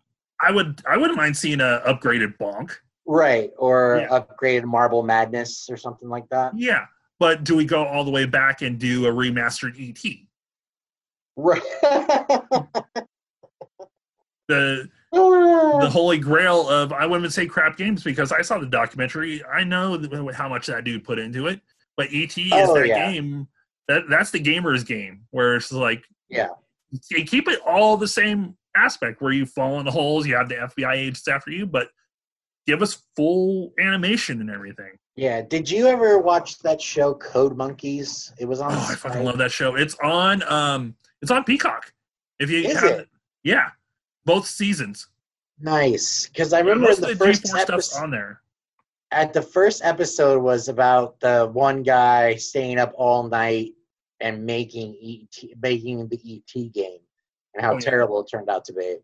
[0.41, 2.71] I would I wouldn't mind seeing a upgraded bonk.
[3.05, 4.19] right or Yeah.
[4.19, 6.85] upgraded marble madness or something like that Yeah,
[7.19, 10.03] but do we go all the way back and do a remastered ET?
[11.37, 11.61] right
[14.47, 19.43] The the holy grail of I wouldn't say crap games because I saw the documentary.
[19.45, 19.99] I know
[20.33, 21.61] how much that dude put into it.
[21.97, 23.11] But ET is Oh, that yeah.
[23.11, 23.47] game
[23.87, 26.49] that that's the gamer's game where it's like Yeah.
[27.09, 30.47] you keep it all the same aspect where you fall in the holes, you have
[30.47, 31.89] the FBI agents after you, but
[32.65, 34.91] give us full animation and everything.
[35.15, 39.25] yeah did you ever watch that show code monkeys it was on Oh, I fucking
[39.25, 39.75] love that show.
[39.75, 41.91] It's on um it's on Peacock.
[42.39, 43.09] If you Is have it?
[43.43, 43.69] yeah,
[44.25, 45.07] both seasons.
[45.59, 48.41] nice because i remember the the first G4 stuff's on there.
[49.11, 53.71] at the first episode was about the one guy staying up all night
[54.19, 56.99] and making ET, making the ET game
[57.53, 57.79] and how Oh, yeah.
[57.79, 58.97] terrible it turned out to be.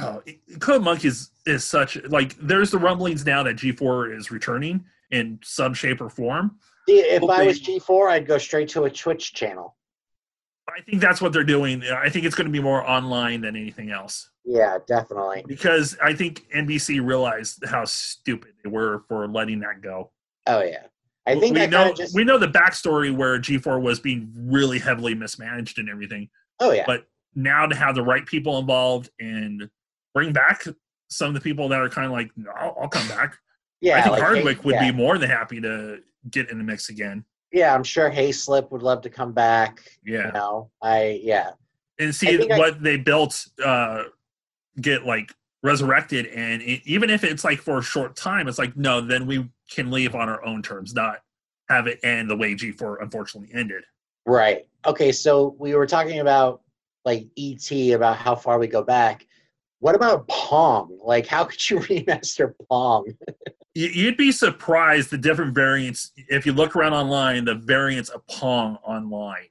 [0.00, 0.20] Oh,
[0.58, 5.38] Code Monkeys is is such like there's the rumblings now that G4 is returning in
[5.44, 6.58] some shape or form.
[6.88, 9.76] If I was G4, I'd go straight to a Twitch channel.
[10.68, 11.82] I think that's what they're doing.
[11.84, 15.44] I think it's going to be more online than anything else Yeah, definitely.
[15.46, 20.10] because I think NBC realized how stupid they were for letting that go.
[20.46, 20.84] Oh yeah,
[21.26, 22.14] I think we know just.
[22.14, 26.28] we know the backstory where G4 was being really heavily mismanaged and everything.
[26.60, 29.68] oh yeah, but now to have the right people involved and
[30.14, 30.64] bring back
[31.08, 33.36] some of the people that are kind of like, "No, I'll, I'll come back.
[33.80, 33.98] yeah.
[33.98, 34.90] I think like, Hardwick would yeah.
[34.90, 35.98] be more than happy to
[36.30, 37.24] get in the mix again.
[37.54, 39.80] Yeah, I'm sure Hayslip would love to come back.
[40.04, 41.50] Yeah, You know, I yeah.
[42.00, 44.02] and see think I- what they built uh,
[44.80, 48.76] get like resurrected, and it, even if it's like for a short time, it's like
[48.76, 51.20] no, then we can leave on our own terms, not
[51.68, 53.84] have it end the way G4 unfortunately ended.
[54.26, 54.66] Right.
[54.84, 56.62] Okay, so we were talking about
[57.04, 59.26] like ET about how far we go back.
[59.84, 60.98] What about Pong?
[61.04, 63.04] Like, how could you remaster Pong?
[63.74, 67.44] You- You'd be surprised the different variants if you look around online.
[67.44, 69.48] The variants of Pong online.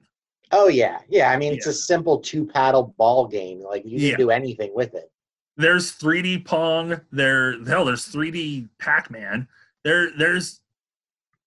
[0.52, 1.30] Oh yeah, yeah.
[1.30, 3.60] I mean, it's a simple two paddle ball game.
[3.62, 4.18] Like you can Yeah.
[4.18, 5.12] do anything with it.
[5.56, 7.00] There's 3D Pong.
[7.12, 9.48] There, hell, there's 3D Pac Man.
[9.84, 10.62] There, there's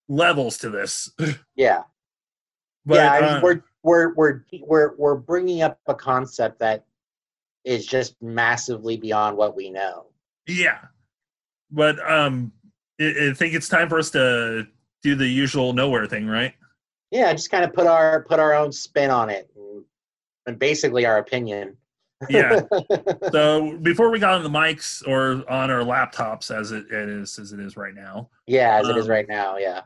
[0.09, 1.11] levels to this.
[1.57, 1.83] Yeah,
[2.85, 3.11] But yeah.
[3.13, 6.85] I mean, uh, we're we're we're we're we're bringing up a concept that
[7.67, 10.07] is just massively beyond what we know.
[10.47, 10.79] Yeah,
[11.71, 12.53] but um,
[13.01, 14.67] I, I think it's time for us to
[15.03, 16.55] do the usual nowhere thing, right?
[17.11, 19.85] Yeah, just kind of put our put our own spin on it, and,
[20.47, 21.77] and basically our opinion.
[22.31, 22.63] Yeah.
[23.33, 27.39] so before we got on the mics or on our laptops, as it, it is
[27.39, 29.59] as it is right now, yeah, as it is Um, right now.
[29.59, 29.83] Yeah.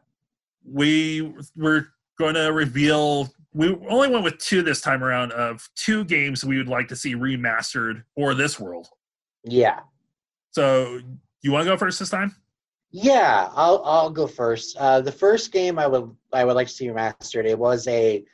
[0.65, 1.89] we were
[2.19, 3.29] going to reveal.
[3.53, 6.97] We only went with two this time around of two games we would like to
[6.97, 8.89] see remastered for this world.
[9.45, 9.81] Yeah.
[10.53, 11.01] So
[11.43, 12.35] you want to go first this time?
[12.93, 14.77] Yeah, I'll I'll go first.
[14.77, 17.47] Uh, the first game I would I would like to see remastered.
[17.47, 18.25] It was a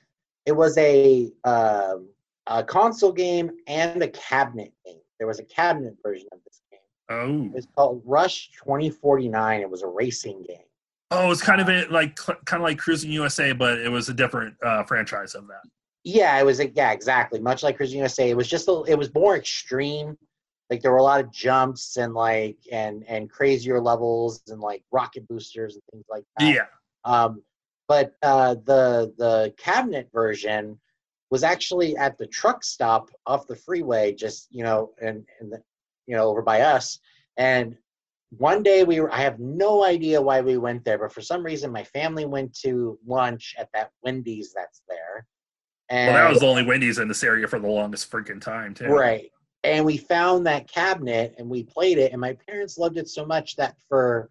[0.46, 2.08] it was a um,
[2.46, 5.00] a console game and a cabinet game.
[5.18, 6.80] There was a cabinet version of this game.
[7.10, 9.60] Oh, It was called Rush 2049.
[9.60, 10.65] It was a racing game.
[11.10, 14.14] Oh, it's kind of a, like kind of like Cruis'n USA, but it was a
[14.14, 15.62] different uh, franchise of that.
[16.02, 18.30] Yeah, it was a, yeah exactly much like Cruis'n USA.
[18.30, 20.18] It was just a, it was more extreme.
[20.68, 24.82] Like there were a lot of jumps and like and and crazier levels and like
[24.90, 26.52] rocket boosters and things like that.
[26.52, 26.66] Yeah.
[27.04, 27.42] Um,
[27.88, 30.78] but uh, the the cabinet version
[31.30, 35.62] was actually at the truck stop off the freeway, just you know, and and the,
[36.06, 36.98] you know over by us.
[37.36, 37.76] And
[38.30, 41.44] one day we were, I have no idea why we went there, but for some
[41.44, 45.26] reason my family went to lunch at that Wendy's that's there.
[45.88, 48.74] And Well, that was the only Wendy's in this area for the longest freaking time,
[48.74, 48.86] too.
[48.86, 49.30] Right.
[49.62, 53.24] And we found that cabinet and we played it, and my parents loved it so
[53.24, 54.30] much that for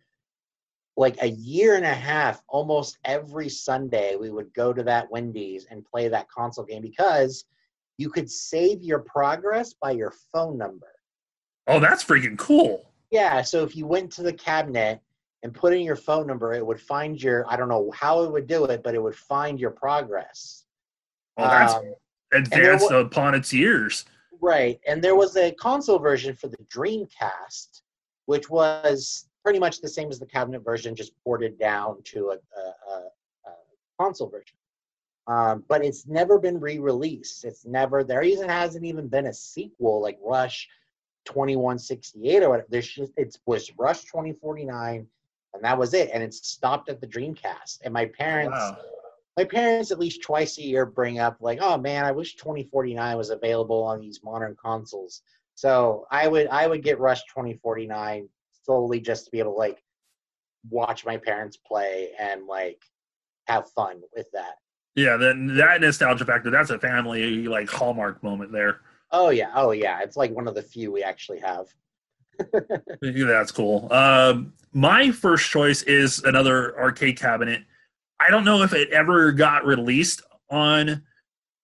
[0.97, 5.65] like a year and a half, almost every Sunday, we would go to that Wendy's
[5.69, 7.45] and play that console game because
[7.97, 10.87] you could save your progress by your phone number.
[11.67, 12.91] Oh, that's freaking cool.
[13.15, 14.99] Yeah, so if you went to the cabinet
[15.41, 18.31] and put in your phone number, it would find your, I don't know how it
[18.33, 20.65] would do it, but it would find your progress.
[21.37, 21.95] Oh, that's Um,
[22.33, 24.03] advanced wa- upon its years.
[24.41, 27.83] Right, and there was a console version for the Dreamcast,
[28.25, 32.59] which was pretty much the same as the cabinet version, just ported down to a,
[32.59, 32.95] a, a,
[33.45, 33.53] a
[33.97, 34.57] console version.
[35.27, 37.45] Um, but it's never been re-released.
[37.45, 38.23] It's never there.
[38.23, 40.67] Even hasn't even been a sequel like Rush
[41.25, 42.67] 2168 or whatever.
[42.69, 45.07] There's just it was Rush 2049,
[45.53, 46.09] and that was it.
[46.13, 47.79] And it stopped at the Dreamcast.
[47.83, 48.77] And my parents Wow.
[49.37, 53.17] my parents at least twice a year bring up like oh man i wish 2049
[53.17, 55.23] was available on these modern consoles
[55.55, 58.29] so i would i would get rush 2049
[58.63, 59.83] solely just to be able to like
[60.69, 62.81] watch my parents play and like
[63.47, 64.55] have fun with that
[64.95, 68.79] Yeah, then that nostalgia factor, that's a family like hallmark moment there.
[69.11, 71.67] Oh yeah oh yeah it's like one of the few we actually have
[73.01, 73.87] That's cool.
[73.93, 77.63] Um, my first choice is another arcade cabinet.
[78.19, 81.01] I don't know if it ever got released on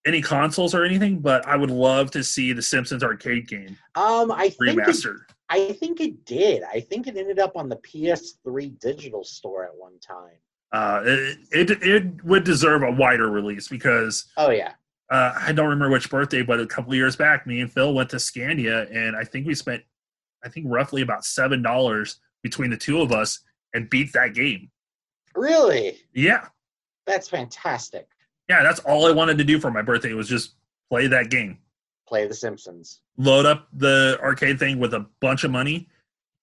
[0.05, 4.31] any consoles or anything, but I would love to see the Simpsons arcade game um
[4.31, 5.19] i think it, remastered.
[5.49, 9.75] i think it did i think it ended up on the ps3 digital store at
[9.75, 10.37] one time
[10.71, 14.73] Uh, it, it it would deserve a wider release because oh yeah
[15.11, 17.93] uh, I don't remember which birthday, but a couple of years back, me and Phil
[17.93, 19.83] went to Scandia, and I think we spent,
[20.43, 23.39] I think roughly about seven dollars between the two of us,
[23.73, 24.71] and beat that game.
[25.35, 26.47] really Yeah,
[27.05, 28.07] that's fantastic
[28.51, 30.55] yeah, that's all I wanted to do for my birthday was just
[30.89, 31.57] play that game,
[32.05, 35.87] play the simpsons load up the arcade thing with a bunch of money,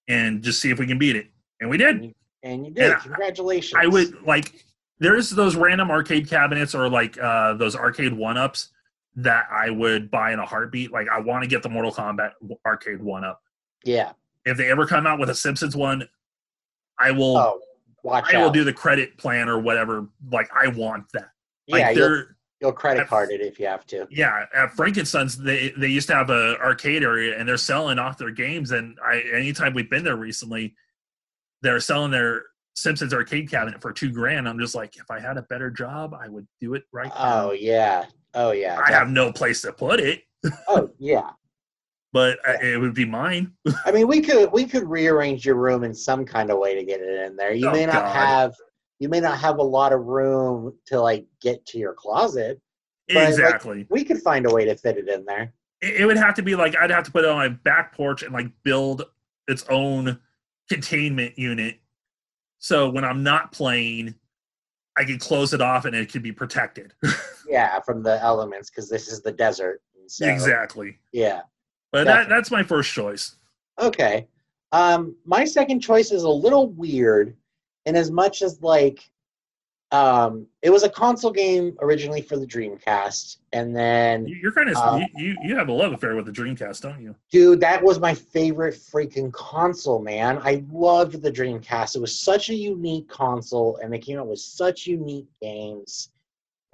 [0.09, 1.27] and just see if we can beat it.
[1.61, 2.15] And we did.
[2.43, 2.85] And you did.
[2.85, 3.79] And I- Congratulations.
[3.79, 4.65] I would like
[5.01, 8.71] there's those random arcade cabinets or like uh those arcade one ups
[9.17, 10.93] that I would buy in a heartbeat.
[10.93, 12.33] Like I want to get the Mortal Kombat
[12.65, 13.43] arcade one up.
[13.85, 14.13] Yeah.
[14.45, 16.09] If they ever come out with a Simpsons one,
[16.99, 17.61] I will Oh,
[18.03, 18.45] watch I out.
[18.45, 20.07] will do the credit plan or whatever.
[20.31, 21.31] Like I want that.
[21.69, 22.25] Like yeah, you'll,
[22.61, 24.07] you'll credit I've- card it if you have to.
[24.11, 28.19] yeah, at Frankenstein's they they used to have a arcade area and they're selling off
[28.19, 30.75] their games and I anytime we've been there recently,
[31.63, 32.45] they're selling their
[32.83, 34.49] Simpsons arcade cabinet for two grand.
[34.49, 37.49] I'm just like, if I had a better job, I would do it right now.
[37.49, 38.05] Oh yeah.
[38.35, 38.81] Oh yeah.
[38.85, 40.23] I have no place to put it,
[40.69, 41.31] Oh yeah.
[42.13, 43.53] but uh it would be mine.
[43.85, 46.85] I mean, we could we could rearrange your room in some kind of way to
[46.85, 47.53] get it in there.
[47.53, 48.15] You Oh, may not God.
[48.17, 48.55] have
[49.01, 52.61] you may not have a lot of room to like get to your closet.
[53.13, 53.87] like, exactly.
[53.91, 55.53] We could find a way to fit it in there.
[55.81, 57.93] it, it would have to be like I'd have to put it on my back
[57.95, 59.05] porch and like build
[59.49, 60.21] its own
[60.69, 61.81] containment unit.
[62.59, 64.15] So when I'm not playing,
[64.97, 66.93] I can close it off and it can be protected.
[67.51, 69.81] Yeah, from the elements because this is the desert.
[70.07, 70.99] so- exactly.
[71.15, 71.41] Yeah.
[71.93, 73.37] But that, that's my first choice.
[73.79, 74.29] Okay.
[74.73, 77.35] Um, my second choice is a little weird,
[77.87, 79.09] in as much as like,
[79.91, 84.69] um, it was a console game originally for the Dreamcast, and then You- You're kind
[84.69, 87.15] of Uh, you, you you have a love affair with the Dreamcast, don't you?
[87.31, 90.39] Dude, that was my favorite freaking console, man.
[90.43, 91.97] I loved the Dreamcast.
[91.97, 96.11] It was such a unique console, and they came out with such unique games.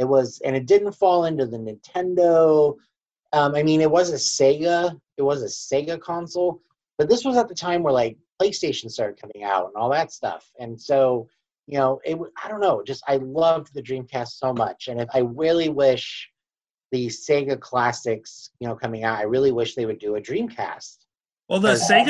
[0.00, 2.76] It was, and it didn't fall into the Nintendo.
[3.32, 4.98] Um, I mean, it was a Sega.
[5.16, 6.60] It was a Sega console,
[6.98, 10.10] but this was at the time where like PlayStation started coming out and all that
[10.10, 10.50] stuff.
[10.58, 11.28] And so,
[11.66, 12.18] you know, it.
[12.42, 12.82] I don't know.
[12.84, 16.28] Just I loved the Dreamcast so much, and if, I really wish
[16.92, 19.18] the Sega classics, you know, coming out.
[19.18, 20.98] I really wish they would do a Dreamcast.
[21.48, 22.06] Well, the Sega,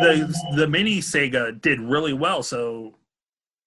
[0.00, 2.98] the the mini Sega did really well, so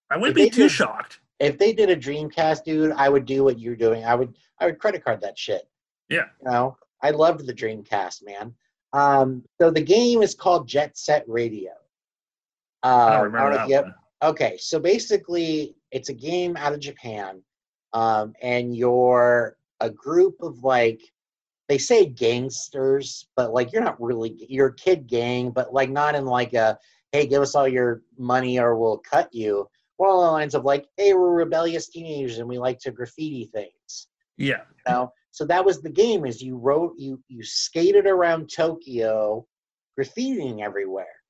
[0.09, 1.19] I wouldn't be too did- shocked.
[1.39, 4.05] If they did a Dreamcast, dude, I would do what you're doing.
[4.05, 5.63] I would I would credit card that shit.
[6.07, 6.25] Yeah.
[6.43, 8.53] You know, I loved the Dreamcast, man.
[8.93, 11.71] Um, so the game is called Jet Set Radio.
[12.83, 13.93] Uh, I don't I don't remember that one.
[14.23, 17.41] Okay, so basically, it's a game out of Japan,
[17.93, 21.01] um, and you're a group of like,
[21.67, 26.15] they say gangsters, but like you're not really you're a kid gang, but like not
[26.15, 26.77] in like a
[27.11, 29.67] hey, give us all your money or we'll cut you.
[29.99, 33.49] More along the lines of like, hey, we're rebellious teenagers and we like to graffiti
[33.53, 34.07] things.
[34.37, 35.13] Yeah, You know?
[35.31, 36.25] So that was the game.
[36.25, 39.47] Is you wrote you you skated around Tokyo,
[39.97, 41.20] graffitiing everywhere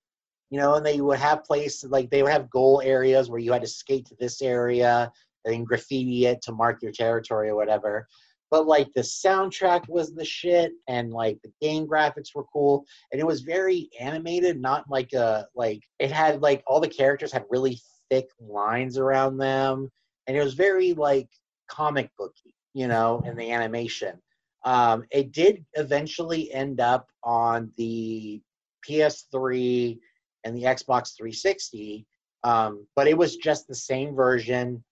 [0.52, 3.54] you know, and they would have places like they would have goal areas where you
[3.54, 5.12] had to skate to this area
[5.46, 8.06] and graffiti it to mark your territory or whatever.
[8.52, 13.22] But like the soundtrack was the shit, and like the game graphics were cool, and
[13.22, 17.46] it was very animated, not like a like it had like all the characters had
[17.50, 17.80] really
[18.10, 19.90] thick lines around them,
[20.28, 21.30] and it was very like
[21.70, 24.22] comic booky, you know, in the animation.
[24.66, 28.42] Um, it did eventually end up on the
[28.86, 29.98] PS3
[30.44, 32.06] and the Xbox 360,
[32.44, 34.84] um, but it was just the same version,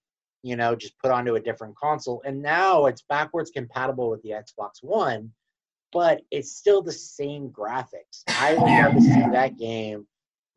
[0.42, 2.22] you know, just put onto a different console.
[2.24, 5.32] And now it's backwards compatible with the Xbox One,
[5.92, 8.22] but it's still the same graphics.
[8.28, 10.06] I would love to see that game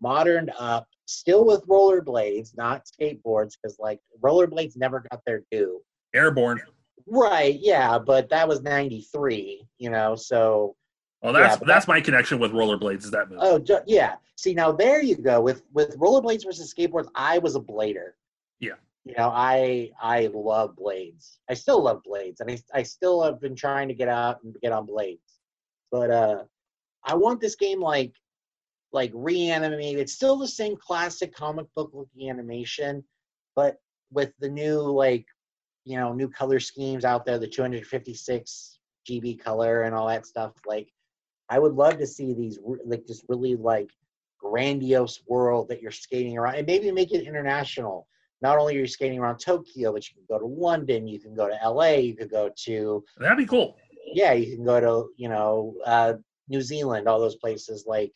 [0.01, 5.81] moderned up, still with rollerblades, not skateboards, because like rollerblades never got their due.
[6.13, 6.61] Airborne.
[7.07, 10.75] Right, yeah, but that was 93, you know, so
[11.23, 13.05] Well, that's Yeah, that's my connection with rollerblades.
[13.05, 13.41] Is that movie?
[13.41, 14.15] Oh, ju- yeah.
[14.35, 15.39] See, now there you go.
[15.39, 18.11] With with rollerblades versus skateboards, I was a blader.
[18.59, 18.73] Yeah.
[19.05, 21.39] You know, I I love blades.
[21.49, 24.55] I still love blades, and I I still have been trying to get out and
[24.61, 25.39] get on blades.
[25.91, 26.43] But uh,
[27.05, 28.13] I want this game like
[28.91, 30.01] like reanimated.
[30.01, 33.03] It's still the same classic comic book looking animation,
[33.55, 33.77] but
[34.11, 35.25] with the new like
[35.85, 40.53] you know new color schemes out there, the 256 GB color and all that stuff.
[40.65, 40.92] Like
[41.53, 43.91] I would love to see these like this really like
[44.39, 48.07] grandiose world that you're skating around, and maybe make it international.
[48.41, 51.35] Not only are you skating around Tokyo, but you can go to London, you can
[51.35, 53.77] go to LA, you could go to That'd be cool.
[54.15, 56.13] yeah, you can go to you know uh,
[56.49, 57.85] New Zealand, all those places.
[57.85, 58.11] Like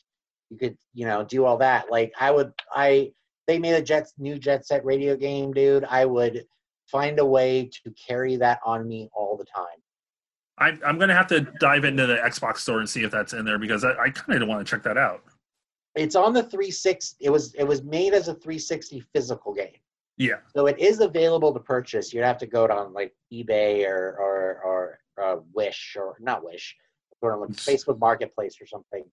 [0.49, 1.91] you could you know do all that.
[1.91, 3.11] Like I would I
[3.45, 5.83] they made a Jets new Jet Set radio game, dude.
[5.83, 6.43] I would
[6.87, 9.79] find a way to carry that on me all the time.
[10.57, 13.45] I'm I'm gonna have to dive into the Xbox store and see if that's in
[13.45, 15.23] there because I, I kind of want to check that out.
[15.95, 17.17] It's on the 360.
[17.23, 19.77] It was it was made as a 360 physical game.
[20.19, 22.11] Yeah, So it is available to purchase.
[22.11, 26.75] You'd have to go on like eBay or or or uh, Wish or not Wish,
[27.21, 29.03] go on like Facebook Marketplace or something.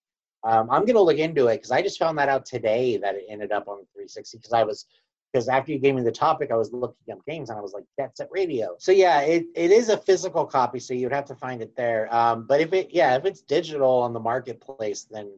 [0.45, 3.27] Um, I'm gonna look into it because I just found that out today that it
[3.29, 4.87] ended up on 360 because I was
[5.35, 7.73] because after you gave me the topic, I was looking up games and I was
[7.73, 8.77] like, that's at radio.
[8.79, 12.15] So yeah, it, it is a physical copy, so you'd have to find it there.
[12.15, 15.37] Um, but if it yeah, if it's digital on the marketplace, then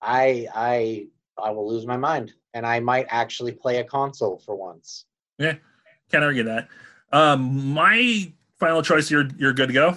[0.00, 1.06] I I
[1.38, 5.04] I will lose my mind and I might actually play a console for once.
[5.38, 5.54] Yeah,
[6.10, 6.66] can't argue that.
[7.12, 9.08] Um, my final choice.
[9.08, 9.96] You're you're good to go.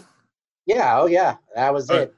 [0.68, 2.16] Yeah, oh yeah, that was Uh, it.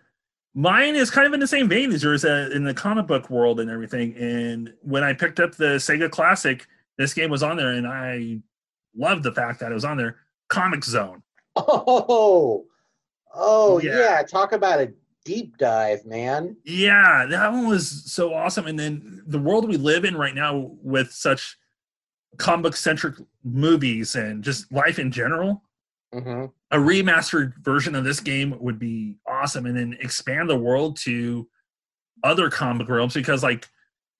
[0.53, 3.29] Mine is kind of in the same vein as yours uh, in the comic book
[3.29, 4.15] world and everything.
[4.17, 6.65] And when I picked up the Sega Classic,
[6.97, 8.39] this game was on there, and I
[8.95, 10.17] loved the fact that it was on there.
[10.49, 11.21] Comix Zone.
[11.55, 12.65] Oh,
[13.33, 13.97] oh Yeah.
[13.99, 14.23] yeah.
[14.23, 14.93] Talk about a
[15.25, 16.55] deep dive, man.
[16.63, 18.67] Yeah, that one was so awesome.
[18.67, 21.57] And then the world we live in right now with such
[22.37, 25.63] comic centric movies and just life in general,
[26.13, 30.97] hmm a remastered version of this game would be awesome and then expand the world
[30.97, 31.47] to
[32.25, 33.69] other comic realms because like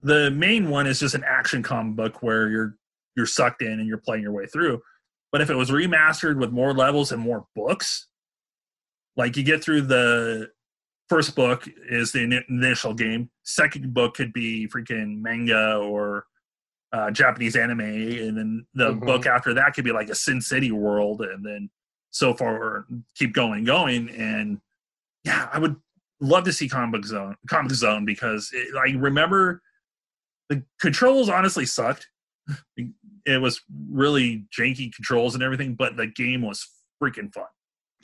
[0.02, 2.76] the main one is just an action comic book where you're
[3.16, 4.82] you're sucked in and you're playing your way through.
[5.32, 8.08] But if it was remastered with more levels and more books
[9.16, 10.50] like you get through the
[11.10, 13.30] first book is the initial game.
[13.44, 16.26] Second book could be freaking manga or
[16.94, 17.80] uh, japanese anime.
[17.82, 19.06] And then the Mhm.
[19.06, 21.22] book after that could be like a sin city world.
[21.22, 21.70] And then
[22.12, 22.86] so far
[23.16, 24.10] keep going and going.
[24.12, 24.62] And
[25.24, 25.76] yeah i would
[26.22, 29.62] love to see Comix Zone Comix Zone because it, i remember
[30.50, 32.08] the controls honestly sucked
[33.26, 36.66] it was really janky controls and everything but the game was
[37.02, 37.46] freaking fun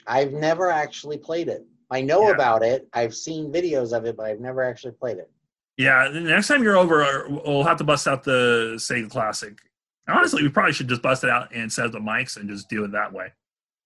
[0.05, 1.65] I've never actually played it.
[1.89, 2.33] I know Yeah.
[2.33, 2.89] about it.
[2.91, 5.31] I've seen videos of it, but I've never actually played it.
[5.77, 9.57] yeah the next time you're over we'll have to bust out the sega classic
[10.09, 12.67] honestly we probably should just bust it out and set up the mics and just
[12.69, 13.27] do it that way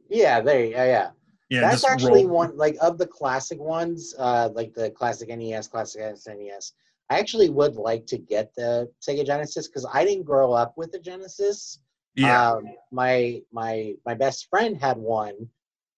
[0.10, 0.66] Yeah, there.
[0.66, 1.10] Yeah, yeah.
[1.50, 5.68] yeah That's actually roll- one like of the classic ones, uh, like the classic NES,
[5.68, 6.72] classic SNES.
[7.10, 10.92] I actually would like to get the Sega Genesis because I didn't grow up with
[10.92, 11.80] the Genesis.
[12.16, 15.50] yeah Um, my my my best friend had one.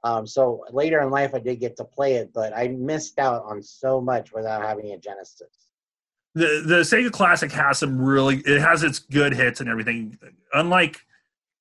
[0.04, 3.44] Um, so later in life, I did get to play it, but I missed out
[3.44, 5.50] on so much without having a Genesis.
[6.36, 10.18] the the Sega Classic has some really it has its good hits and everything.
[10.54, 11.02] Unlike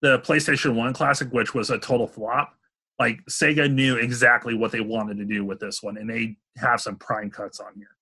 [0.02, 2.54] the PlayStation One Classic, which was a total flop,
[2.98, 6.80] like Sega knew exactly what they wanted to do with this one, and they have
[6.80, 7.96] some prime cuts on here.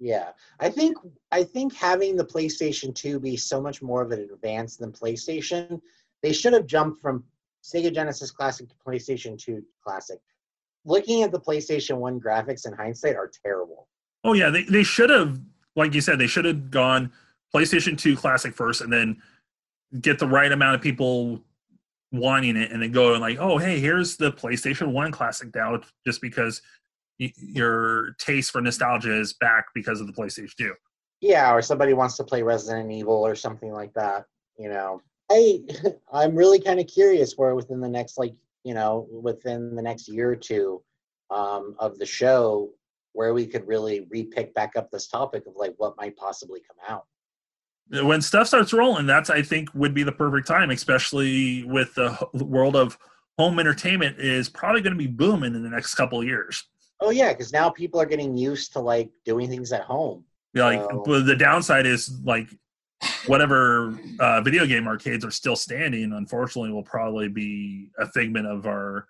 [0.00, 0.96] Yeah, I think
[1.30, 5.80] I think having the PlayStation 2 be so much more of an advance than PlayStation,
[6.22, 7.22] they should have jumped from
[7.62, 10.18] Sega Genesis Classic to PlayStation 2 Classic.
[10.86, 13.88] Looking at the PlayStation 1 graphics in hindsight are terrible.
[14.24, 15.38] Oh yeah, they they should have,
[15.76, 17.12] like you said, they should have gone
[17.54, 19.20] PlayStation Two Classic first, and then
[20.00, 21.42] get the right amount of people
[22.12, 25.80] wanting it, and then go and like, oh hey, here's the PlayStation One Classic now,
[26.06, 26.62] just because
[27.36, 30.74] your taste for nostalgia is back because of the PlayStation Two.
[31.20, 34.24] Yeah, or somebody wants to play Resident Evil or something like that.
[34.58, 35.60] You know, I
[36.12, 40.08] I'm really kind of curious where within the next like you know within the next
[40.08, 40.82] year or two
[41.30, 42.70] um, of the show
[43.12, 46.76] where we could really re-pick back up this topic of like what might possibly come
[46.88, 47.04] out.
[48.06, 52.16] when stuff starts rolling that's i think would be the perfect time especially with the
[52.34, 52.96] world of
[53.38, 56.68] home entertainment is probably going to be booming in the next couple of years
[57.00, 60.24] Oh yeah, because now people are getting used to like doing things at home.
[60.54, 62.48] Yeah, like but the downside is like
[63.26, 68.66] whatever uh, video game arcades are still standing unfortunately will probably be a figment of
[68.66, 69.06] our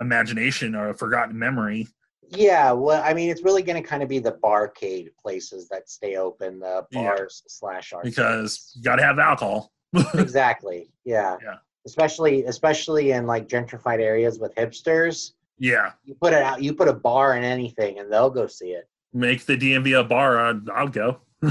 [0.00, 1.88] imagination or a forgotten memory
[2.28, 5.88] Yeah, well, I mean, it's really going to kind of be the barcade places that
[5.88, 7.14] stay open, the Yeah.
[7.16, 8.14] bars slash arcades.
[8.16, 9.72] because you got to have alcohol
[10.14, 11.56] exactly, yeah, Yeah.
[11.86, 16.88] Especially, especially in like gentrified areas with hipsters, yeah you put it out, you put
[16.88, 18.88] a bar in anything, and they'll go see it.
[19.12, 21.18] make the dmv a bar I'd, i'll go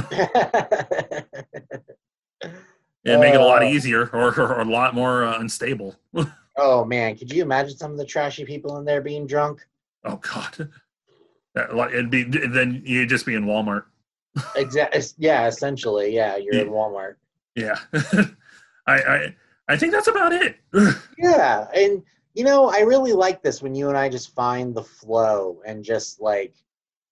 [3.05, 3.67] and make it a lot Uh.
[3.67, 5.95] easier or, or a lot more uh, unstable
[6.57, 9.65] oh man, could you imagine some of the trashy people in there being drunk?
[10.05, 10.69] Oh God,
[11.55, 13.85] that, it'd be then you'd just be in Walmart.
[14.55, 15.01] Exactly.
[15.17, 16.13] Yeah, essentially.
[16.13, 17.15] Yeah, you're in Walmart.
[17.55, 17.77] Yeah,
[18.87, 19.35] I, I
[19.69, 20.57] I think that's about it.
[21.17, 24.83] Yeah, and you know, I really like this when you and I just find the
[24.83, 26.55] flow and just like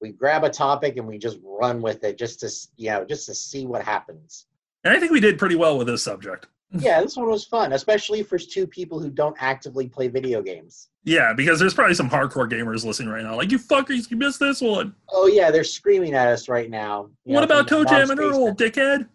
[0.01, 3.27] we grab a topic and we just run with it just to you know just
[3.27, 4.47] to see what happens.
[4.83, 6.47] and I think we did pretty well with this subject.
[6.73, 10.87] Yeah, this one was fun, especially for two people who don't actively play video games.
[11.03, 13.35] Yeah, because there's probably some hardcore gamers listening right now.
[13.35, 14.95] Like you fuckers, you missed this one.
[15.09, 17.09] Oh yeah, they're screaming at us right now.
[17.25, 19.09] what know, about ToeJam and Earl, dickhead?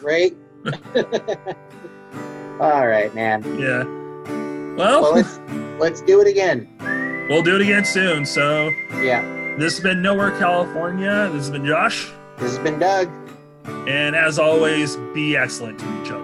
[0.00, 0.36] Right.
[2.60, 3.42] All right, man.
[3.58, 3.99] Yeah.
[4.76, 5.40] Well, Well, let's
[5.78, 6.68] let's do it again.
[7.28, 8.24] we'll do it again soon.
[8.24, 8.70] So
[9.02, 9.22] Yeah.
[9.58, 11.28] this has been Nowhere California.
[11.32, 13.08] This has been Josh, This has been Doug.
[13.88, 16.19] and as always, be excellent to each other.